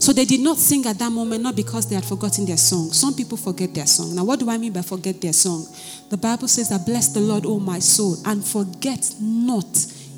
So 0.00 0.12
they 0.12 0.24
did 0.24 0.40
not 0.40 0.56
sing 0.56 0.86
at 0.86 0.98
that 0.98 1.10
moment, 1.10 1.42
not 1.42 1.56
because 1.56 1.88
they 1.88 1.94
had 1.94 2.04
forgotten 2.04 2.46
their 2.46 2.56
song. 2.56 2.92
Some 2.92 3.14
people 3.14 3.36
forget 3.36 3.74
their 3.74 3.86
song. 3.86 4.14
Now, 4.14 4.24
what 4.24 4.38
do 4.38 4.48
I 4.48 4.56
mean 4.56 4.72
by 4.72 4.82
forget 4.82 5.20
their 5.20 5.32
song? 5.32 5.66
The 6.08 6.16
Bible 6.16 6.48
says 6.48 6.68
that 6.70 6.86
bless 6.86 7.08
the 7.12 7.20
Lord, 7.20 7.44
O 7.44 7.58
my 7.58 7.80
soul, 7.80 8.16
and 8.24 8.44
forget 8.44 9.14
not 9.20 9.66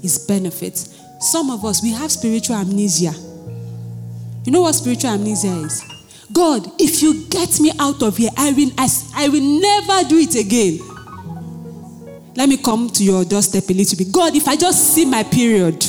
his 0.03 0.25
benefits. 0.29 0.97
Some 1.21 1.51
of 1.51 1.65
us, 1.65 1.83
we 1.83 1.91
have 1.93 2.13
spiritual 2.13 2.57
amnesia. 2.57 3.13
You 4.45 4.53
know 4.53 4.63
what 4.63 4.75
spiritual 4.75 5.11
amnesia 5.11 5.53
is? 5.65 5.83
God, 6.33 6.67
if 6.81 7.03
you 7.03 7.27
get 7.29 7.59
me 7.59 7.73
out 7.79 8.03
of 8.03 8.17
here, 8.17 8.31
I 8.37 8.53
will, 8.53 8.71
I, 8.79 8.89
I 9.17 9.29
will 9.29 9.61
never 9.61 10.09
do 10.09 10.19
it 10.19 10.35
again. 10.37 10.79
Let 12.37 12.49
me 12.49 12.57
come 12.57 12.89
to 12.91 13.05
your 13.05 13.25
doorstep 13.25 13.69
a 13.69 13.73
little 13.73 13.99
bit. 13.99 14.13
God, 14.13 14.37
if 14.37 14.47
I 14.47 14.57
just 14.57 14.95
see 14.95 15.05
my 15.05 15.25
period, 15.25 15.85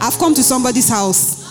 I've 0.00 0.18
come 0.18 0.34
to 0.34 0.42
somebody's 0.42 0.88
house. 0.88 1.41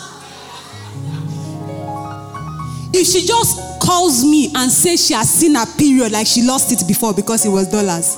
If 3.01 3.07
she 3.07 3.25
just 3.25 3.81
calls 3.81 4.23
me 4.23 4.51
and 4.53 4.71
says 4.71 5.07
she 5.07 5.15
has 5.15 5.27
seen 5.27 5.55
a 5.55 5.65
period 5.65 6.11
like 6.11 6.27
she 6.27 6.43
lost 6.43 6.71
it 6.71 6.87
before 6.87 7.15
because 7.15 7.43
it 7.47 7.49
was 7.49 7.67
dollars, 7.67 8.15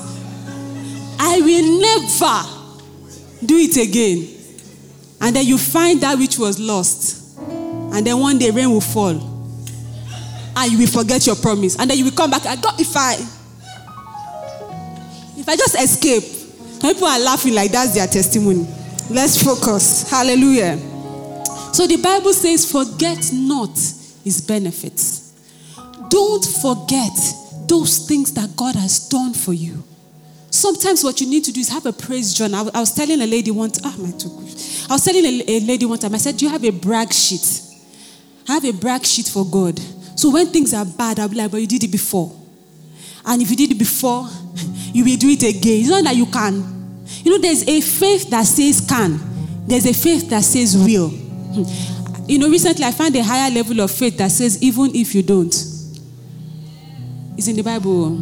I 1.18 1.40
will 1.40 1.80
never 1.80 3.46
do 3.46 3.56
it 3.56 3.78
again. 3.78 4.28
And 5.22 5.34
then 5.34 5.46
you 5.46 5.56
find 5.56 6.02
that 6.02 6.18
which 6.18 6.38
was 6.38 6.60
lost. 6.60 7.38
And 7.38 8.06
then 8.06 8.18
one 8.18 8.36
day 8.36 8.50
rain 8.50 8.70
will 8.70 8.82
fall. 8.82 9.12
And 10.54 10.70
you 10.70 10.80
will 10.80 10.86
forget 10.86 11.26
your 11.26 11.36
promise. 11.36 11.78
And 11.78 11.88
then 11.88 11.96
you 11.96 12.04
will 12.04 12.12
come 12.12 12.30
back. 12.30 12.44
I 12.44 12.56
got 12.56 12.78
if 12.78 12.94
I 12.94 13.14
if 15.38 15.48
I 15.48 15.56
just 15.56 15.80
escape. 15.80 16.24
People 16.82 17.06
are 17.06 17.20
laughing 17.20 17.54
like 17.54 17.72
that's 17.72 17.94
their 17.94 18.06
testimony. 18.06 18.68
Let's 19.08 19.42
focus. 19.42 20.10
Hallelujah. 20.10 20.76
So 21.72 21.86
the 21.86 21.96
Bible 22.02 22.34
says, 22.34 22.70
forget 22.70 23.30
not 23.32 23.78
his 24.24 24.40
benefits. 24.40 25.32
Don't 26.08 26.44
forget 26.44 27.12
those 27.68 28.06
things 28.08 28.32
that 28.32 28.56
God 28.56 28.74
has 28.74 29.08
done 29.08 29.34
for 29.34 29.52
you. 29.52 29.82
Sometimes 30.50 31.02
what 31.02 31.20
you 31.20 31.26
need 31.26 31.44
to 31.44 31.52
do 31.52 31.60
is 31.60 31.68
have 31.68 31.86
a 31.86 31.92
praise 31.92 32.32
journal. 32.32 32.70
I, 32.74 32.80
was 32.80 32.94
telling 32.94 33.20
a 33.20 33.26
lady 33.26 33.50
once, 33.50 33.80
ah, 33.84 33.94
my 33.98 34.10
too 34.12 34.30
I 34.88 34.94
was 34.94 35.04
telling 35.04 35.24
a, 35.24 35.44
a 35.48 35.60
lady 35.60 35.86
one 35.86 35.98
time, 35.98 36.14
I 36.14 36.18
said, 36.18 36.36
Do 36.36 36.44
you 36.44 36.50
have 36.50 36.64
a 36.64 36.70
brag 36.70 37.12
sheet? 37.12 37.62
I 38.48 38.54
have 38.54 38.64
a 38.64 38.72
brag 38.72 39.04
sheet 39.04 39.26
for 39.26 39.44
God. 39.44 39.78
So 40.16 40.30
when 40.30 40.46
things 40.48 40.72
are 40.74 40.84
bad, 40.84 41.18
I'll 41.18 41.28
be 41.28 41.36
like, 41.36 41.50
But 41.50 41.60
you 41.60 41.66
did 41.66 41.84
it 41.84 41.90
before. 41.90 42.30
And 43.24 43.40
if 43.40 43.50
you 43.50 43.56
did 43.56 43.72
it 43.72 43.78
before, 43.78 44.28
you 44.92 45.04
will 45.04 45.16
do 45.16 45.28
it 45.28 45.42
again. 45.42 45.80
It's 45.80 45.88
not 45.88 46.04
that 46.04 46.14
you 46.14 46.26
can. 46.26 46.54
You 47.24 47.32
know, 47.32 47.38
there's 47.38 47.66
a 47.66 47.80
faith 47.80 48.30
that 48.30 48.44
says 48.46 48.84
can, 48.86 49.18
there's 49.66 49.86
a 49.86 49.94
faith 49.94 50.28
that 50.30 50.44
says 50.44 50.76
will. 50.76 51.10
You 52.26 52.38
know, 52.38 52.48
recently 52.48 52.84
I 52.84 52.90
found 52.92 53.14
a 53.16 53.22
higher 53.22 53.50
level 53.50 53.80
of 53.80 53.90
faith 53.90 54.16
that 54.18 54.30
says, 54.30 54.62
even 54.62 54.94
if 54.94 55.14
you 55.14 55.22
don't. 55.22 55.54
It's 57.36 57.48
in 57.48 57.56
the 57.56 57.62
Bible. 57.62 58.16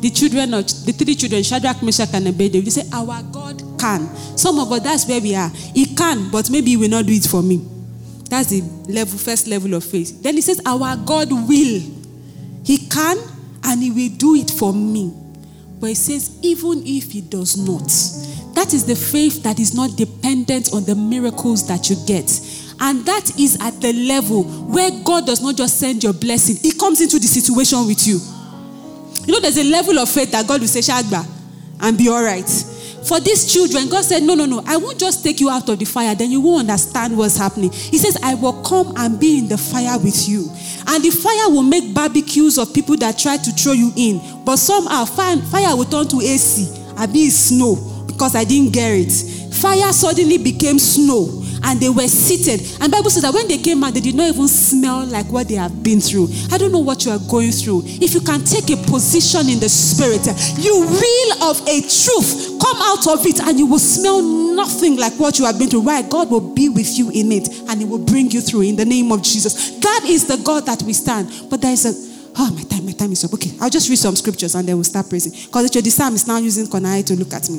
The 0.00 0.10
children 0.10 0.54
of 0.54 0.66
the 0.86 0.92
three 0.92 1.14
children, 1.16 1.42
Shadrach, 1.42 1.82
Meshach, 1.82 2.10
and 2.14 2.28
Abednego, 2.28 2.60
they 2.60 2.70
say, 2.70 2.88
Our 2.92 3.20
God 3.32 3.60
can. 3.80 4.06
Some 4.36 4.60
of 4.60 4.70
us, 4.70 4.80
that's 4.82 5.08
where 5.08 5.20
we 5.20 5.34
are. 5.34 5.48
He 5.48 5.86
can, 5.96 6.30
but 6.30 6.50
maybe 6.50 6.70
he 6.70 6.76
will 6.76 6.88
not 6.88 7.06
do 7.06 7.12
it 7.12 7.24
for 7.24 7.42
me. 7.42 7.66
That's 8.30 8.50
the 8.50 8.60
level, 8.92 9.18
first 9.18 9.48
level 9.48 9.74
of 9.74 9.82
faith. 9.82 10.22
Then 10.22 10.34
he 10.34 10.40
says, 10.40 10.60
Our 10.64 10.96
God 10.96 11.32
will. 11.32 11.82
He 12.64 12.86
can 12.88 13.18
and 13.64 13.82
he 13.82 13.90
will 13.90 14.16
do 14.16 14.34
it 14.36 14.50
for 14.50 14.72
me. 14.72 15.12
But 15.80 15.88
he 15.88 15.94
says, 15.94 16.38
even 16.42 16.82
if 16.84 17.12
he 17.12 17.20
does 17.20 17.56
not, 17.56 17.86
that 18.54 18.74
is 18.74 18.84
the 18.84 18.96
faith 18.96 19.42
that 19.44 19.58
is 19.58 19.74
not 19.74 19.96
dependent 19.96 20.72
on 20.72 20.84
the 20.84 20.94
miracles 20.94 21.66
that 21.68 21.88
you 21.88 21.96
get. 22.06 22.28
And 22.80 23.04
that 23.06 23.38
is 23.38 23.58
at 23.60 23.80
the 23.80 23.92
level 23.92 24.44
where 24.44 24.90
God 25.04 25.26
does 25.26 25.42
not 25.42 25.56
just 25.56 25.78
send 25.78 26.02
your 26.02 26.12
blessing, 26.12 26.56
He 26.56 26.72
comes 26.72 27.00
into 27.00 27.18
the 27.18 27.26
situation 27.26 27.86
with 27.86 28.06
you. 28.06 28.20
You 29.26 29.34
know, 29.34 29.40
there's 29.40 29.58
a 29.58 29.64
level 29.64 29.98
of 29.98 30.08
faith 30.08 30.30
that 30.32 30.46
God 30.46 30.60
will 30.60 30.68
say, 30.68 30.80
Shagba, 30.80 31.26
and 31.80 31.98
be 31.98 32.08
all 32.08 32.22
right. 32.22 32.48
For 33.04 33.20
these 33.20 33.50
children, 33.50 33.88
God 33.88 34.04
said, 34.04 34.22
No, 34.22 34.34
no, 34.34 34.44
no, 34.46 34.62
I 34.66 34.76
won't 34.76 34.98
just 34.98 35.24
take 35.24 35.40
you 35.40 35.50
out 35.50 35.68
of 35.68 35.78
the 35.78 35.84
fire, 35.84 36.14
then 36.14 36.30
you 36.30 36.40
won't 36.40 36.68
understand 36.68 37.16
what's 37.16 37.36
happening. 37.36 37.70
He 37.72 37.98
says, 37.98 38.16
I 38.22 38.34
will 38.34 38.62
come 38.62 38.92
and 38.96 39.18
be 39.18 39.38
in 39.38 39.48
the 39.48 39.58
fire 39.58 39.98
with 39.98 40.28
you. 40.28 40.48
And 40.86 41.04
the 41.04 41.10
fire 41.10 41.50
will 41.50 41.62
make 41.62 41.94
barbecues 41.94 42.58
of 42.58 42.72
people 42.72 42.96
that 42.96 43.18
try 43.18 43.36
to 43.36 43.50
throw 43.52 43.72
you 43.72 43.92
in. 43.96 44.44
But 44.44 44.56
somehow, 44.56 45.04
fire 45.04 45.76
will 45.76 45.84
turn 45.84 46.08
to 46.08 46.20
AC. 46.20 46.68
I 46.96 47.06
be 47.06 47.30
snow 47.30 48.04
because 48.06 48.34
I 48.34 48.44
didn't 48.44 48.72
get 48.72 48.92
it. 48.92 49.54
Fire 49.54 49.92
suddenly 49.92 50.38
became 50.38 50.78
snow 50.78 51.44
and 51.62 51.80
they 51.80 51.88
were 51.88 52.08
seated. 52.08 52.60
And 52.80 52.92
Bible 52.92 53.10
says 53.10 53.22
that 53.22 53.34
when 53.34 53.48
they 53.48 53.58
came 53.58 53.82
out, 53.84 53.94
they 53.94 54.00
did 54.00 54.14
not 54.14 54.28
even 54.28 54.48
smell 54.48 55.06
like 55.06 55.26
what 55.26 55.48
they 55.48 55.54
have 55.54 55.82
been 55.82 56.00
through. 56.00 56.28
I 56.50 56.58
don't 56.58 56.72
know 56.72 56.78
what 56.78 57.04
you 57.04 57.12
are 57.12 57.18
going 57.30 57.52
through. 57.52 57.82
If 57.84 58.14
you 58.14 58.20
can 58.20 58.44
take 58.44 58.70
a 58.70 58.76
position 58.90 59.48
in 59.48 59.60
the 59.60 59.68
spirit, 59.68 60.26
you 60.58 60.74
will 60.80 61.50
of 61.50 61.60
a 61.66 61.80
truth 61.80 62.58
come 62.60 62.78
out 62.82 63.06
of 63.08 63.26
it 63.26 63.40
and 63.40 63.58
you 63.58 63.66
will 63.66 63.78
smell 63.78 64.22
nothing 64.22 64.96
like 64.96 65.14
what 65.14 65.38
you 65.38 65.44
have 65.46 65.58
been 65.58 65.68
through. 65.68 65.82
Why? 65.82 66.02
God 66.02 66.30
will 66.30 66.54
be 66.54 66.68
with 66.68 66.98
you 66.98 67.10
in 67.10 67.32
it 67.32 67.48
and 67.68 67.80
He 67.80 67.84
will 67.84 68.04
bring 68.04 68.30
you 68.30 68.40
through 68.40 68.62
in 68.62 68.76
the 68.76 68.84
name 68.84 69.12
of 69.12 69.22
Jesus. 69.22 69.78
That 69.80 70.04
is 70.06 70.26
the 70.26 70.36
God 70.44 70.66
that 70.66 70.82
we 70.82 70.92
stand. 70.92 71.30
But 71.50 71.60
there 71.60 71.72
is 71.72 71.86
a 71.86 72.08
Oh, 72.40 72.54
my 72.54 72.62
time, 72.62 72.86
my 72.86 72.92
time 72.92 73.10
is 73.10 73.24
up. 73.24 73.34
Okay, 73.34 73.50
I'll 73.60 73.70
just 73.70 73.88
read 73.88 73.98
some 73.98 74.14
scriptures 74.14 74.54
and 74.54 74.68
then 74.68 74.76
we'll 74.76 74.84
start 74.84 75.08
praising. 75.08 75.32
Because 75.32 75.70
the 75.72 75.90
psalm 75.90 76.14
is 76.14 76.28
now 76.28 76.38
using 76.38 76.66
Konai 76.66 77.04
to 77.06 77.16
look 77.16 77.32
at 77.32 77.50
me. 77.50 77.58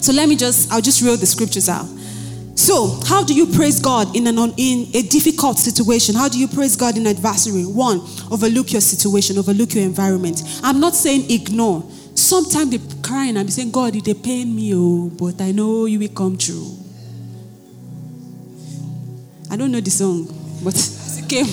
So 0.00 0.12
let 0.12 0.28
me 0.28 0.34
just, 0.34 0.72
I'll 0.72 0.80
just 0.80 1.00
read 1.00 1.20
the 1.20 1.26
scriptures 1.26 1.68
out. 1.68 1.86
So, 2.58 2.98
how 3.06 3.22
do 3.22 3.34
you 3.34 3.46
praise 3.46 3.78
God 3.78 4.16
in, 4.16 4.26
an, 4.26 4.36
in 4.56 4.88
a 4.92 5.02
difficult 5.02 5.58
situation? 5.58 6.16
How 6.16 6.28
do 6.28 6.40
you 6.40 6.48
praise 6.48 6.74
God 6.74 6.96
in 6.96 7.06
adversary? 7.06 7.62
One, 7.62 8.00
overlook 8.32 8.72
your 8.72 8.80
situation, 8.80 9.38
overlook 9.38 9.74
your 9.76 9.84
environment. 9.84 10.42
I'm 10.64 10.80
not 10.80 10.96
saying 10.96 11.30
ignore. 11.30 11.88
Sometimes 12.16 12.70
they 12.70 13.00
crying 13.00 13.36
and 13.36 13.46
be 13.46 13.52
saying, 13.52 13.70
God, 13.70 13.94
they 13.94 14.12
pain 14.12 14.56
me, 14.56 14.72
oh, 14.74 15.08
but 15.08 15.40
I 15.40 15.52
know 15.52 15.84
you 15.84 16.00
will 16.00 16.08
come 16.08 16.36
true. 16.36 16.76
I 19.52 19.56
don't 19.56 19.70
know 19.70 19.80
the 19.80 19.90
song, 19.90 20.26
but 20.64 20.74
it 21.16 21.28
came. 21.28 21.46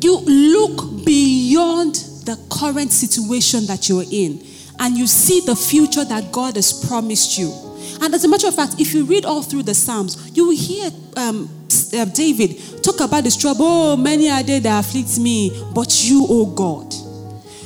You 0.00 0.20
look 0.20 1.04
beyond 1.04 1.96
the 2.24 2.38
current 2.52 2.92
situation 2.92 3.66
that 3.66 3.88
you're 3.88 4.04
in 4.08 4.46
and 4.78 4.96
you 4.96 5.08
see 5.08 5.40
the 5.40 5.56
future 5.56 6.04
that 6.04 6.30
God 6.30 6.54
has 6.54 6.86
promised 6.86 7.36
you. 7.36 7.63
And 8.04 8.14
as 8.14 8.22
a 8.22 8.28
matter 8.28 8.46
of 8.48 8.54
fact, 8.54 8.74
if 8.78 8.92
you 8.92 9.06
read 9.06 9.24
all 9.24 9.42
through 9.42 9.62
the 9.62 9.72
Psalms, 9.72 10.30
you 10.34 10.48
will 10.48 10.56
hear 10.56 10.90
um, 11.16 11.48
uh, 11.96 12.04
David 12.04 12.60
talk 12.82 13.00
about 13.00 13.24
this 13.24 13.34
trouble. 13.34 13.64
Oh, 13.66 13.96
many 13.96 14.28
are 14.28 14.42
they 14.42 14.58
that 14.58 14.84
afflict 14.84 15.18
me, 15.18 15.50
but 15.74 16.04
you, 16.04 16.26
oh 16.28 16.44
God. 16.44 16.92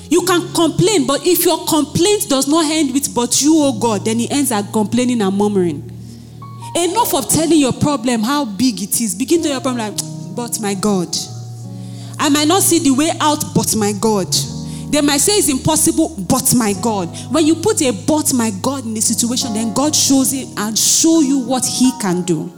You 0.08 0.22
can 0.22 0.54
complain, 0.54 1.08
but 1.08 1.26
if 1.26 1.44
your 1.44 1.66
complaint 1.66 2.28
does 2.28 2.46
not 2.46 2.66
end 2.70 2.94
with 2.94 3.12
but 3.12 3.42
you, 3.42 3.52
oh 3.56 3.80
God, 3.80 4.04
then 4.04 4.20
it 4.20 4.30
ends 4.30 4.52
at 4.52 4.72
complaining 4.72 5.22
and 5.22 5.36
murmuring. 5.36 5.82
Enough 6.76 7.14
of 7.14 7.28
telling 7.28 7.58
your 7.58 7.72
problem 7.72 8.22
how 8.22 8.44
big 8.44 8.80
it 8.80 9.00
is. 9.00 9.16
Begin 9.16 9.42
to 9.42 9.48
your 9.48 9.60
problem 9.60 9.92
like, 9.92 10.36
but 10.36 10.60
my 10.60 10.74
God. 10.74 11.08
I 12.16 12.28
might 12.28 12.46
not 12.46 12.62
see 12.62 12.78
the 12.78 12.92
way 12.92 13.10
out, 13.20 13.42
but 13.56 13.74
my 13.74 13.92
God. 14.00 14.28
They 14.90 15.00
might 15.00 15.18
say 15.18 15.34
it's 15.38 15.48
impossible, 15.48 16.16
but 16.28 16.54
my 16.56 16.74
God. 16.82 17.08
When 17.30 17.46
you 17.46 17.56
put 17.56 17.82
a 17.82 17.92
but 18.06 18.32
my 18.34 18.50
God 18.62 18.84
in 18.84 18.96
a 18.96 19.00
situation, 19.00 19.54
then 19.54 19.74
God 19.74 19.94
shows 19.94 20.32
it 20.32 20.48
and 20.56 20.78
show 20.78 21.20
you 21.20 21.40
what 21.40 21.64
He 21.64 21.92
can 22.00 22.22
do. 22.22 22.52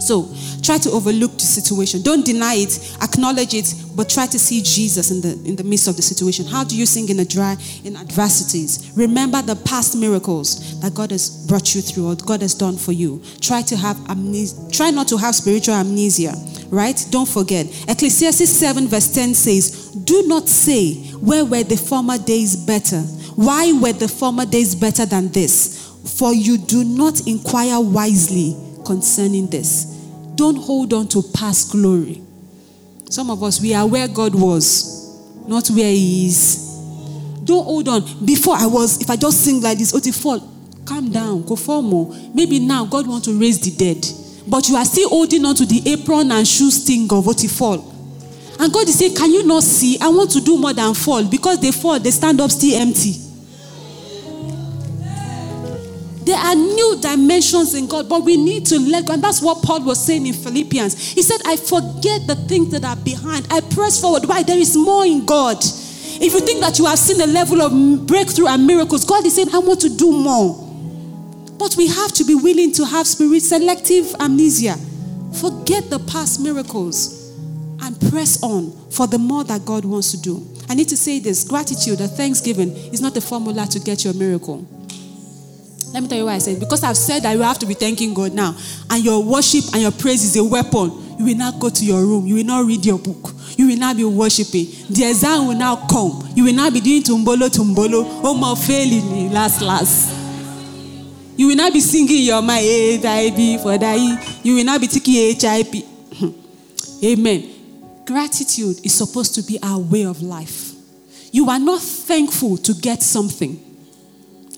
So 0.00 0.32
try 0.62 0.78
to 0.78 0.90
overlook 0.90 1.32
the 1.32 1.40
situation. 1.40 2.02
Don't 2.02 2.24
deny 2.24 2.54
it, 2.54 2.96
acknowledge 3.02 3.54
it, 3.54 3.74
but 3.96 4.08
try 4.08 4.26
to 4.26 4.38
see 4.38 4.62
Jesus 4.62 5.10
in 5.10 5.20
the 5.20 5.32
in 5.48 5.56
the 5.56 5.64
midst 5.64 5.88
of 5.88 5.96
the 5.96 6.02
situation. 6.02 6.46
How 6.46 6.64
do 6.64 6.76
you 6.76 6.86
sing 6.86 7.08
in 7.08 7.18
a 7.18 7.24
dry 7.24 7.56
in 7.84 7.96
adversities? 7.96 8.92
Remember 8.96 9.42
the 9.42 9.56
past 9.56 9.96
miracles 9.96 10.80
that 10.80 10.94
God 10.94 11.10
has 11.10 11.46
brought 11.46 11.74
you 11.74 11.80
through 11.82 12.12
or 12.12 12.14
God 12.14 12.42
has 12.42 12.54
done 12.54 12.76
for 12.76 12.92
you. 12.92 13.22
Try 13.40 13.62
to 13.62 13.76
have 13.76 13.98
amnesia, 14.08 14.54
try 14.70 14.90
not 14.90 15.08
to 15.08 15.16
have 15.16 15.34
spiritual 15.34 15.74
amnesia, 15.74 16.34
right? 16.70 17.04
Don't 17.10 17.28
forget. 17.28 17.66
Ecclesiastes 17.88 18.50
7, 18.50 18.86
verse 18.88 19.12
10 19.12 19.34
says, 19.34 19.87
Do 20.04 20.26
not 20.26 20.48
say, 20.48 20.94
Where 21.12 21.44
were 21.44 21.62
the 21.62 21.76
former 21.76 22.18
days 22.18 22.56
better? 22.56 23.00
Why 23.36 23.72
were 23.72 23.92
the 23.92 24.08
former 24.08 24.44
days 24.44 24.74
better 24.74 25.06
than 25.06 25.28
this? 25.28 25.86
For 26.18 26.32
you 26.32 26.58
do 26.58 26.84
not 26.84 27.26
inquire 27.26 27.80
wisely 27.80 28.56
concerning 28.84 29.48
this. 29.48 29.84
Don't 30.34 30.56
hold 30.56 30.92
on 30.92 31.08
to 31.08 31.22
past 31.34 31.72
glory. 31.72 32.22
Some 33.10 33.30
of 33.30 33.42
us, 33.42 33.60
we 33.60 33.74
are 33.74 33.86
where 33.86 34.08
God 34.08 34.34
was, 34.34 35.46
not 35.46 35.68
where 35.68 35.90
He 35.90 36.26
is. 36.26 36.68
Don't 37.44 37.64
hold 37.64 37.88
on. 37.88 38.24
Before 38.24 38.54
I 38.54 38.66
was, 38.66 39.00
if 39.00 39.08
I 39.08 39.16
just 39.16 39.44
sing 39.44 39.60
like 39.60 39.78
this, 39.78 39.94
oh, 39.94 40.12
fall, 40.12 40.40
calm 40.84 41.10
down, 41.10 41.42
go 41.46 41.56
for 41.56 41.82
more. 41.82 42.14
Maybe 42.34 42.58
now 42.58 42.84
God 42.84 43.06
wants 43.06 43.26
to 43.26 43.38
raise 43.38 43.58
the 43.60 43.70
dead. 43.70 44.06
But 44.46 44.68
you 44.68 44.76
are 44.76 44.84
still 44.84 45.08
holding 45.08 45.44
on 45.44 45.54
to 45.56 45.66
the 45.66 45.82
apron 45.90 46.30
and 46.32 46.46
shoe 46.46 46.70
sting 46.70 47.08
of 47.12 47.26
what 47.26 47.40
fall. 47.40 47.87
And 48.58 48.72
God 48.72 48.88
is 48.88 48.98
saying, 48.98 49.14
Can 49.14 49.32
you 49.32 49.46
not 49.46 49.62
see? 49.62 49.98
I 50.00 50.08
want 50.08 50.30
to 50.32 50.40
do 50.40 50.58
more 50.58 50.72
than 50.72 50.92
fall. 50.94 51.24
Because 51.24 51.60
they 51.60 51.70
fall, 51.70 52.00
they 52.00 52.10
stand 52.10 52.40
up 52.40 52.50
still 52.50 52.80
empty. 52.80 53.12
There 56.24 56.36
are 56.36 56.54
new 56.54 56.98
dimensions 57.00 57.74
in 57.74 57.86
God, 57.86 58.06
but 58.06 58.22
we 58.22 58.36
need 58.36 58.66
to 58.66 58.78
let 58.78 59.06
go. 59.06 59.14
And 59.14 59.22
that's 59.22 59.40
what 59.40 59.62
Paul 59.62 59.82
was 59.84 60.04
saying 60.04 60.26
in 60.26 60.34
Philippians. 60.34 61.12
He 61.12 61.22
said, 61.22 61.40
I 61.46 61.56
forget 61.56 62.26
the 62.26 62.34
things 62.46 62.70
that 62.72 62.84
are 62.84 62.96
behind. 62.96 63.46
I 63.50 63.60
press 63.60 63.98
forward. 63.98 64.26
Why? 64.26 64.42
There 64.42 64.58
is 64.58 64.76
more 64.76 65.06
in 65.06 65.24
God. 65.24 65.56
If 66.20 66.34
you 66.34 66.40
think 66.40 66.60
that 66.60 66.78
you 66.78 66.84
have 66.84 66.98
seen 66.98 67.20
a 67.22 67.26
level 67.26 67.62
of 67.62 68.06
breakthrough 68.06 68.48
and 68.48 68.66
miracles, 68.66 69.06
God 69.06 69.24
is 69.24 69.36
saying, 69.36 69.48
I 69.54 69.58
want 69.60 69.80
to 69.82 69.88
do 69.88 70.12
more. 70.12 70.64
But 71.58 71.76
we 71.76 71.86
have 71.86 72.12
to 72.14 72.24
be 72.24 72.34
willing 72.34 72.72
to 72.72 72.84
have 72.84 73.06
spirit 73.06 73.40
selective 73.40 74.14
amnesia. 74.20 74.76
Forget 75.40 75.88
the 75.88 75.98
past 76.00 76.40
miracles 76.40 77.17
and 77.80 78.00
press 78.10 78.42
on 78.42 78.72
for 78.90 79.06
the 79.06 79.18
more 79.18 79.44
that 79.44 79.64
God 79.64 79.84
wants 79.84 80.10
to 80.12 80.20
do. 80.20 80.46
I 80.68 80.74
need 80.74 80.88
to 80.88 80.96
say 80.96 81.18
this 81.18 81.44
gratitude 81.44 82.00
or 82.00 82.06
thanksgiving 82.06 82.76
is 82.92 83.00
not 83.00 83.14
the 83.14 83.20
formula 83.20 83.66
to 83.66 83.80
get 83.80 84.04
your 84.04 84.14
miracle. 84.14 84.66
Let 85.92 86.02
me 86.02 86.08
tell 86.08 86.18
you 86.18 86.26
why 86.26 86.34
I 86.34 86.38
said 86.38 86.60
because 86.60 86.84
I've 86.84 86.96
said 86.96 87.22
that 87.22 87.32
you 87.32 87.42
have 87.42 87.58
to 87.60 87.66
be 87.66 87.74
thanking 87.74 88.12
God 88.12 88.34
now, 88.34 88.54
and 88.90 89.02
your 89.02 89.22
worship 89.24 89.64
and 89.72 89.82
your 89.82 89.92
praise 89.92 90.22
is 90.22 90.36
a 90.36 90.44
weapon. 90.44 90.90
You 91.18 91.24
will 91.24 91.36
not 91.36 91.58
go 91.58 91.70
to 91.70 91.84
your 91.84 92.00
room. 92.02 92.26
You 92.26 92.36
will 92.36 92.44
not 92.44 92.66
read 92.66 92.84
your 92.84 92.98
book. 92.98 93.32
You 93.56 93.66
will 93.68 93.76
not 93.78 93.96
be 93.96 94.04
worshiping. 94.04 94.66
The 94.90 95.08
exam 95.08 95.48
will 95.48 95.56
now 95.56 95.76
come. 95.88 96.28
You 96.34 96.44
will 96.44 96.54
not 96.54 96.72
be 96.72 96.80
doing 96.80 97.02
tumbolo 97.02 97.48
tumbolo. 97.48 98.04
Oh 98.22 98.34
my 98.34 98.54
failing 98.54 99.32
last 99.32 99.62
last. 99.62 100.14
You 101.36 101.48
will 101.48 101.56
not 101.56 101.72
be 101.72 101.80
singing 101.80 102.22
your 102.22 102.42
my 102.42 102.58
HIP 102.58 103.60
for 103.62 103.78
that. 103.78 103.96
You 104.44 104.56
will 104.56 104.64
not 104.64 104.80
be 104.80 104.86
taking 104.88 105.14
HIP. 105.34 105.84
Amen. 107.04 107.57
Gratitude 108.08 108.86
is 108.86 108.94
supposed 108.94 109.34
to 109.34 109.42
be 109.42 109.58
our 109.62 109.78
way 109.78 110.06
of 110.06 110.22
life. 110.22 110.72
You 111.30 111.50
are 111.50 111.58
not 111.58 111.82
thankful 111.82 112.56
to 112.56 112.72
get 112.72 113.02
something. 113.02 113.60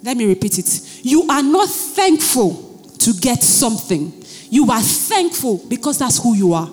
Let 0.05 0.17
me 0.17 0.27
repeat 0.27 0.61
it. 0.61 1.01
You 1.03 1.25
are 1.29 1.43
not 1.43 1.69
thankful 1.69 2.55
to 3.01 3.13
get 3.13 3.43
something. 3.43 4.13
You 4.51 4.71
are 4.71 4.81
thankful 4.81 5.67
because 5.69 5.99
that's 5.99 6.23
who 6.23 6.37
you 6.37 6.53
are. 6.53 6.71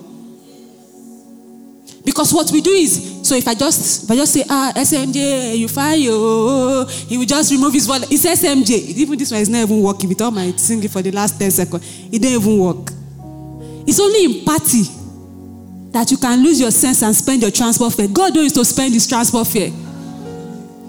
Because 2.04 2.32
what 2.32 2.48
we 2.52 2.60
do 2.60 2.70
is, 2.70 3.26
so 3.26 3.34
if 3.34 3.48
I 3.48 3.54
just 3.54 4.04
if 4.04 4.10
I 4.12 4.14
just 4.14 4.32
say 4.32 4.44
ah 4.48 4.72
SMJ, 4.76 5.58
you 5.58 5.66
fire 5.66 5.96
you, 5.96 6.86
he 7.08 7.18
will 7.18 7.26
just 7.26 7.50
remove 7.50 7.72
his 7.72 7.88
wallet. 7.88 8.06
It's 8.12 8.24
SMJ. 8.24 8.70
Even 8.70 9.18
this 9.18 9.32
one 9.32 9.40
is 9.40 9.48
not 9.48 9.62
even 9.62 9.82
working. 9.82 10.08
With 10.08 10.20
all 10.22 10.30
my 10.30 10.52
singing 10.52 10.88
for 10.88 11.02
the 11.02 11.10
last 11.10 11.40
10 11.40 11.50
seconds, 11.50 11.84
it 12.06 12.22
didn't 12.22 12.40
even 12.40 12.56
work. 12.56 12.92
It's 13.84 13.98
only 13.98 14.26
in 14.26 14.44
party 14.44 14.84
that 15.90 16.10
you 16.10 16.16
can 16.18 16.42
lose 16.42 16.60
your 16.60 16.70
sense 16.70 17.02
and 17.02 17.14
spend 17.14 17.42
your 17.42 17.50
transport 17.50 17.94
fare. 17.94 18.08
God 18.08 18.34
knows 18.34 18.52
to 18.52 18.64
spend 18.64 18.94
his 18.94 19.06
transport 19.06 19.46
fare. 19.46 19.70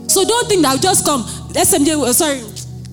So 0.07 0.25
don't 0.25 0.47
think 0.47 0.63
that 0.63 0.71
I'll 0.71 0.77
just 0.77 1.05
come. 1.05 1.23
SMJ, 1.23 2.01
uh, 2.01 2.13
sorry, 2.13 2.41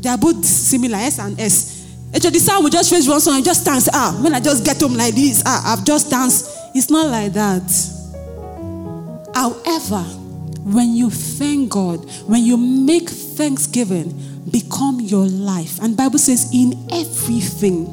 they 0.01 0.09
are 0.09 0.19
both 0.19 0.45
similar, 0.45 0.97
S 0.99 1.19
and 1.19 1.39
S. 1.41 1.77
Actually, 2.15 2.31
the 2.31 2.39
sound 2.39 2.63
will 2.65 2.71
just 2.71 2.93
raise 2.93 3.09
one 3.09 3.21
song 3.21 3.37
and 3.37 3.45
just 3.45 3.65
dance. 3.65 3.89
Ah, 3.93 4.19
when 4.23 4.35
I 4.35 4.41
just 4.41 4.65
get 4.65 4.81
home 4.81 4.95
like 4.95 5.15
this, 5.15 5.43
ah, 5.45 5.73
I've 5.73 5.85
just 5.85 6.11
danced. 6.11 6.51
It's 6.75 6.91
not 6.91 7.09
like 7.09 7.33
that. 7.33 7.63
However, 9.35 10.03
when 10.65 10.95
you 10.95 11.11
thank 11.11 11.71
God, 11.71 11.99
when 12.27 12.43
you 12.43 12.57
make 12.57 13.09
thanksgiving 13.09 14.15
become 14.51 15.01
your 15.01 15.27
life, 15.27 15.81
and 15.83 15.97
Bible 15.97 16.19
says 16.19 16.51
in 16.55 16.75
everything, 16.91 17.87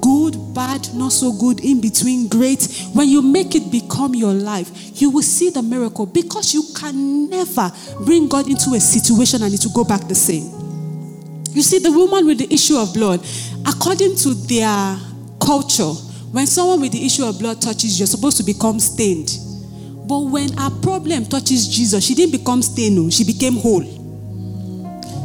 good, 0.00 0.54
bad, 0.54 0.92
not 0.94 1.12
so 1.12 1.32
good, 1.32 1.60
in 1.60 1.80
between, 1.80 2.28
great. 2.28 2.66
When 2.92 3.08
you 3.08 3.22
make 3.22 3.54
it 3.54 3.70
become 3.70 4.14
your 4.14 4.32
life, 4.32 5.00
you 5.00 5.10
will 5.10 5.22
see 5.22 5.50
the 5.50 5.62
miracle 5.62 6.06
because 6.06 6.54
you 6.54 6.64
can 6.74 7.28
never 7.28 7.70
bring 8.04 8.28
God 8.28 8.48
into 8.48 8.74
a 8.74 8.80
situation 8.80 9.42
and 9.42 9.52
it 9.52 9.64
will 9.64 9.72
go 9.72 9.84
back 9.84 10.08
the 10.08 10.14
same. 10.14 10.44
You 11.54 11.62
see, 11.62 11.78
the 11.78 11.90
woman 11.90 12.26
with 12.26 12.38
the 12.38 12.52
issue 12.52 12.76
of 12.76 12.92
blood, 12.92 13.24
according 13.66 14.16
to 14.16 14.34
their 14.34 14.98
culture, 15.40 15.92
when 16.32 16.46
someone 16.46 16.80
with 16.80 16.92
the 16.92 17.04
issue 17.04 17.24
of 17.24 17.38
blood 17.38 17.62
touches 17.62 17.98
you, 17.98 18.02
you're 18.02 18.06
supposed 18.06 18.36
to 18.36 18.42
become 18.42 18.78
stained. 18.78 19.38
But 20.06 20.20
when 20.20 20.50
a 20.58 20.70
problem 20.70 21.24
touches 21.24 21.66
Jesus, 21.66 22.04
she 22.04 22.14
didn't 22.14 22.38
become 22.38 22.62
stained, 22.62 22.98
oh, 22.98 23.10
she 23.10 23.24
became 23.24 23.54
whole. 23.54 23.82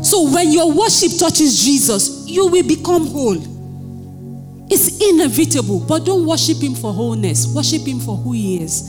So 0.03 0.31
when 0.31 0.51
your 0.51 0.71
worship 0.71 1.11
touches 1.19 1.63
Jesus, 1.63 2.27
you 2.27 2.47
will 2.47 2.67
become 2.67 3.07
whole. 3.07 3.50
It's 4.73 5.01
inevitable, 5.05 5.81
but 5.81 6.05
don't 6.05 6.25
worship 6.25 6.63
Him 6.63 6.75
for 6.75 6.93
wholeness. 6.93 7.53
Worship 7.53 7.81
Him 7.85 7.99
for 7.99 8.15
who 8.15 8.31
He 8.31 8.63
is. 8.63 8.83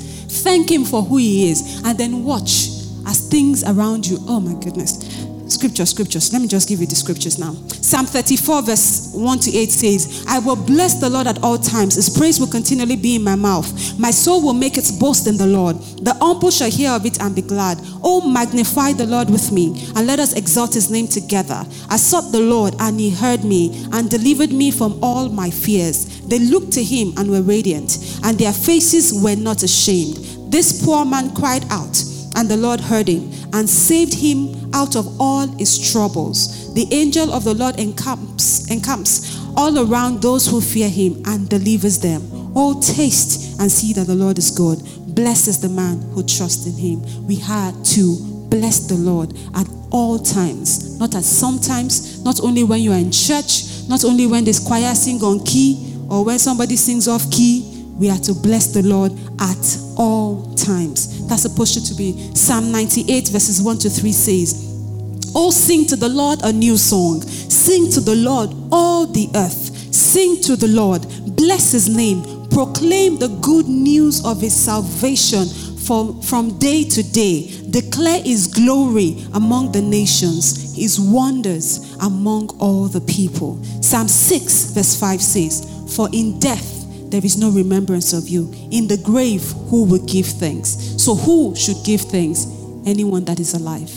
Thank 0.45 0.71
Him 0.71 0.85
for 0.85 1.03
who 1.03 1.17
He 1.17 1.51
is. 1.51 1.83
And 1.85 1.99
then 1.99 2.23
watch 2.23 2.69
as 3.05 3.29
things 3.29 3.65
around 3.65 4.07
you. 4.07 4.19
Oh 4.29 4.39
my 4.39 4.55
goodness. 4.63 5.12
Scripture, 5.53 5.85
scriptures. 5.85 6.33
Let 6.33 6.43
me 6.43 6.49
just 6.49 6.69
give 6.69 6.81
you 6.81 6.87
the 6.87 6.97
scriptures 6.97 7.39
now. 7.39 7.53
Psalm 7.69 8.07
34, 8.07 8.63
verse 8.63 9.13
1 9.13 9.39
to 9.41 9.57
8 9.57 9.71
says, 9.71 10.25
I 10.27 10.39
will 10.39 10.57
bless 10.57 10.95
the 11.01 11.11
Lord 11.11 11.27
at 11.27 11.43
all 11.43 11.59
times. 11.59 11.97
His 11.97 12.09
praise 12.09 12.41
will 12.41 12.47
continually 12.47 12.97
be 12.97 13.17
in 13.17 13.23
my 13.23 13.37
mouth. 13.37 13.99
My 13.99 14.11
soul 14.11 14.43
will 14.43 14.55
make 14.55 14.79
its 14.79 14.91
boast 14.91 15.27
in 15.27 15.37
the 15.37 15.47
Lord. 15.47 15.77
The 16.01 16.15
humble 16.15 16.51
shall 16.51 16.71
hear 16.71 16.91
of 16.91 17.05
it 17.05 17.21
and 17.21 17.35
be 17.35 17.43
glad. 17.43 17.79
Oh, 18.03 18.27
magnify 18.27 18.95
the 18.95 19.07
Lord 19.07 19.29
with 19.29 19.53
me, 19.53 19.91
and 19.95 20.07
let 20.07 20.19
us 20.19 20.33
exalt 20.33 20.75
his 20.75 20.91
name 20.91 21.07
together. 21.07 21.65
I 21.91 21.97
sought 21.97 22.33
the 22.33 22.41
Lord, 22.41 22.75
and 22.81 22.99
he 22.99 23.11
heard 23.11 23.45
me 23.45 23.87
and 23.93 24.11
delivered 24.11 24.53
me 24.53 24.71
from 24.71 24.99
all 25.03 25.29
my 25.29 25.51
fears. 25.51 26.21
They 26.23 26.39
looked 26.39 26.73
to 26.73 26.83
him 26.83 27.13
and 27.19 27.31
were 27.31 27.43
radiant, 27.43 27.99
and 28.25 28.39
their 28.39 28.53
faces 28.53 29.13
were 29.23 29.37
not 29.37 29.63
ashamed. 29.63 30.17
This 30.51 30.85
poor 30.85 31.05
man 31.05 31.35
cried 31.35 31.65
out, 31.71 32.03
and 32.37 32.49
the 32.49 32.57
Lord 32.57 32.81
heard 32.81 33.09
him 33.09 33.31
and 33.53 33.69
saved 33.69 34.15
him 34.15 34.71
out 34.75 34.97
of 34.97 35.21
all 35.21 35.47
his 35.59 35.93
troubles. 35.93 36.73
The 36.75 36.87
angel 36.93 37.33
of 37.33 37.45
the 37.45 37.55
Lord 37.55 37.79
encamps, 37.79 38.71
encamps 38.71 39.39
all 39.57 39.79
around 39.79 40.23
those 40.23 40.47
who 40.47 40.61
fear 40.61 40.89
him 40.89 41.23
and 41.27 41.49
delivers 41.49 41.99
them. 42.01 42.23
Oh, 42.55 42.81
taste 42.81 43.61
and 43.61 43.71
see 43.71 43.93
that 43.95 44.07
the 44.07 44.15
Lord 44.15 44.39
is 44.39 44.51
good. 44.51 44.79
Blessed 45.15 45.49
is 45.49 45.61
the 45.61 45.69
man 45.69 46.01
who 46.13 46.23
trusts 46.23 46.67
in 46.67 46.75
him. 46.75 47.27
We 47.27 47.37
had 47.37 47.85
to 47.97 48.17
bless 48.49 48.87
the 48.87 48.95
Lord 48.95 49.35
at 49.55 49.69
all 49.91 50.19
times, 50.19 50.99
not 50.99 51.15
at 51.15 51.25
sometimes, 51.25 52.23
not 52.25 52.41
only 52.43 52.65
when 52.65 52.81
you 52.81 52.93
are 52.93 52.99
in 52.99 53.11
church, 53.11 53.65
not 53.89 54.05
only 54.05 54.27
when 54.27 54.45
this 54.45 54.59
choir 54.59 54.95
sing 54.95 55.23
on 55.23 55.45
key 55.45 55.99
or 56.09 56.25
when 56.25 56.39
somebody 56.39 56.77
sings 56.77 57.09
off 57.09 57.31
key. 57.31 57.72
We 58.03 58.11
are 58.11 58.19
to 58.19 58.35
bless 58.35 58.67
the 58.67 58.83
Lord 58.83 59.13
at 59.39 59.79
all 59.97 60.53
times. 60.57 61.25
That's 61.29 61.43
supposed 61.43 61.87
to 61.87 61.95
be 61.95 62.35
Psalm 62.35 62.73
98, 62.73 63.29
verses 63.29 63.63
1 63.63 63.79
to 63.79 63.91
3 63.91 64.11
says, 64.11 65.31
Oh, 65.37 65.53
sing 65.53 65.87
to 65.87 65.95
the 65.95 66.09
Lord 66.09 66.41
a 66.43 66.53
new 66.53 66.77
song. 66.77 67.23
Sing 67.23 67.93
to 67.93 68.01
the 68.01 68.17
Lord, 68.17 68.51
all 68.73 69.07
the 69.07 69.29
earth. 69.37 69.95
Sing 69.95 70.41
to 70.43 70.57
the 70.57 70.67
Lord. 70.67 71.03
Bless 71.37 71.71
his 71.71 71.89
name. 71.89 72.49
Proclaim 72.51 73.21
the 73.21 73.29
good 73.41 73.69
news 73.69 74.25
of 74.25 74.41
his 74.41 74.53
salvation 74.53 75.47
from, 75.87 76.21
from 76.23 76.59
day 76.59 76.83
to 76.83 77.05
day. 77.05 77.53
Declare 77.71 78.23
his 78.23 78.49
glory 78.49 79.25
among 79.33 79.71
the 79.71 79.81
nations, 79.81 80.75
his 80.75 80.99
wonders 80.99 81.95
among 82.03 82.51
all 82.59 82.89
the 82.89 83.03
people. 83.03 83.63
Psalm 83.81 84.09
6, 84.09 84.73
verse 84.73 84.99
5 84.99 85.23
says, 85.23 85.95
For 85.95 86.09
in 86.13 86.41
death 86.41 86.82
there 87.13 87.25
is 87.25 87.37
no 87.37 87.51
remembrance 87.51 88.15
of 88.15 88.27
you. 88.27 88.51
In 88.71 88.89
the 88.89 88.97
grave, 88.97 89.43
who 89.69 89.85
will 89.85 90.05
give 90.07 90.25
thanks? 90.27 90.71
So, 90.97 91.15
who 91.15 91.55
should 91.55 91.85
give 91.85 92.01
thanks? 92.01 92.47
Anyone 92.87 93.27
that 93.27 93.39
is 93.39 93.53
alive. 93.53 93.93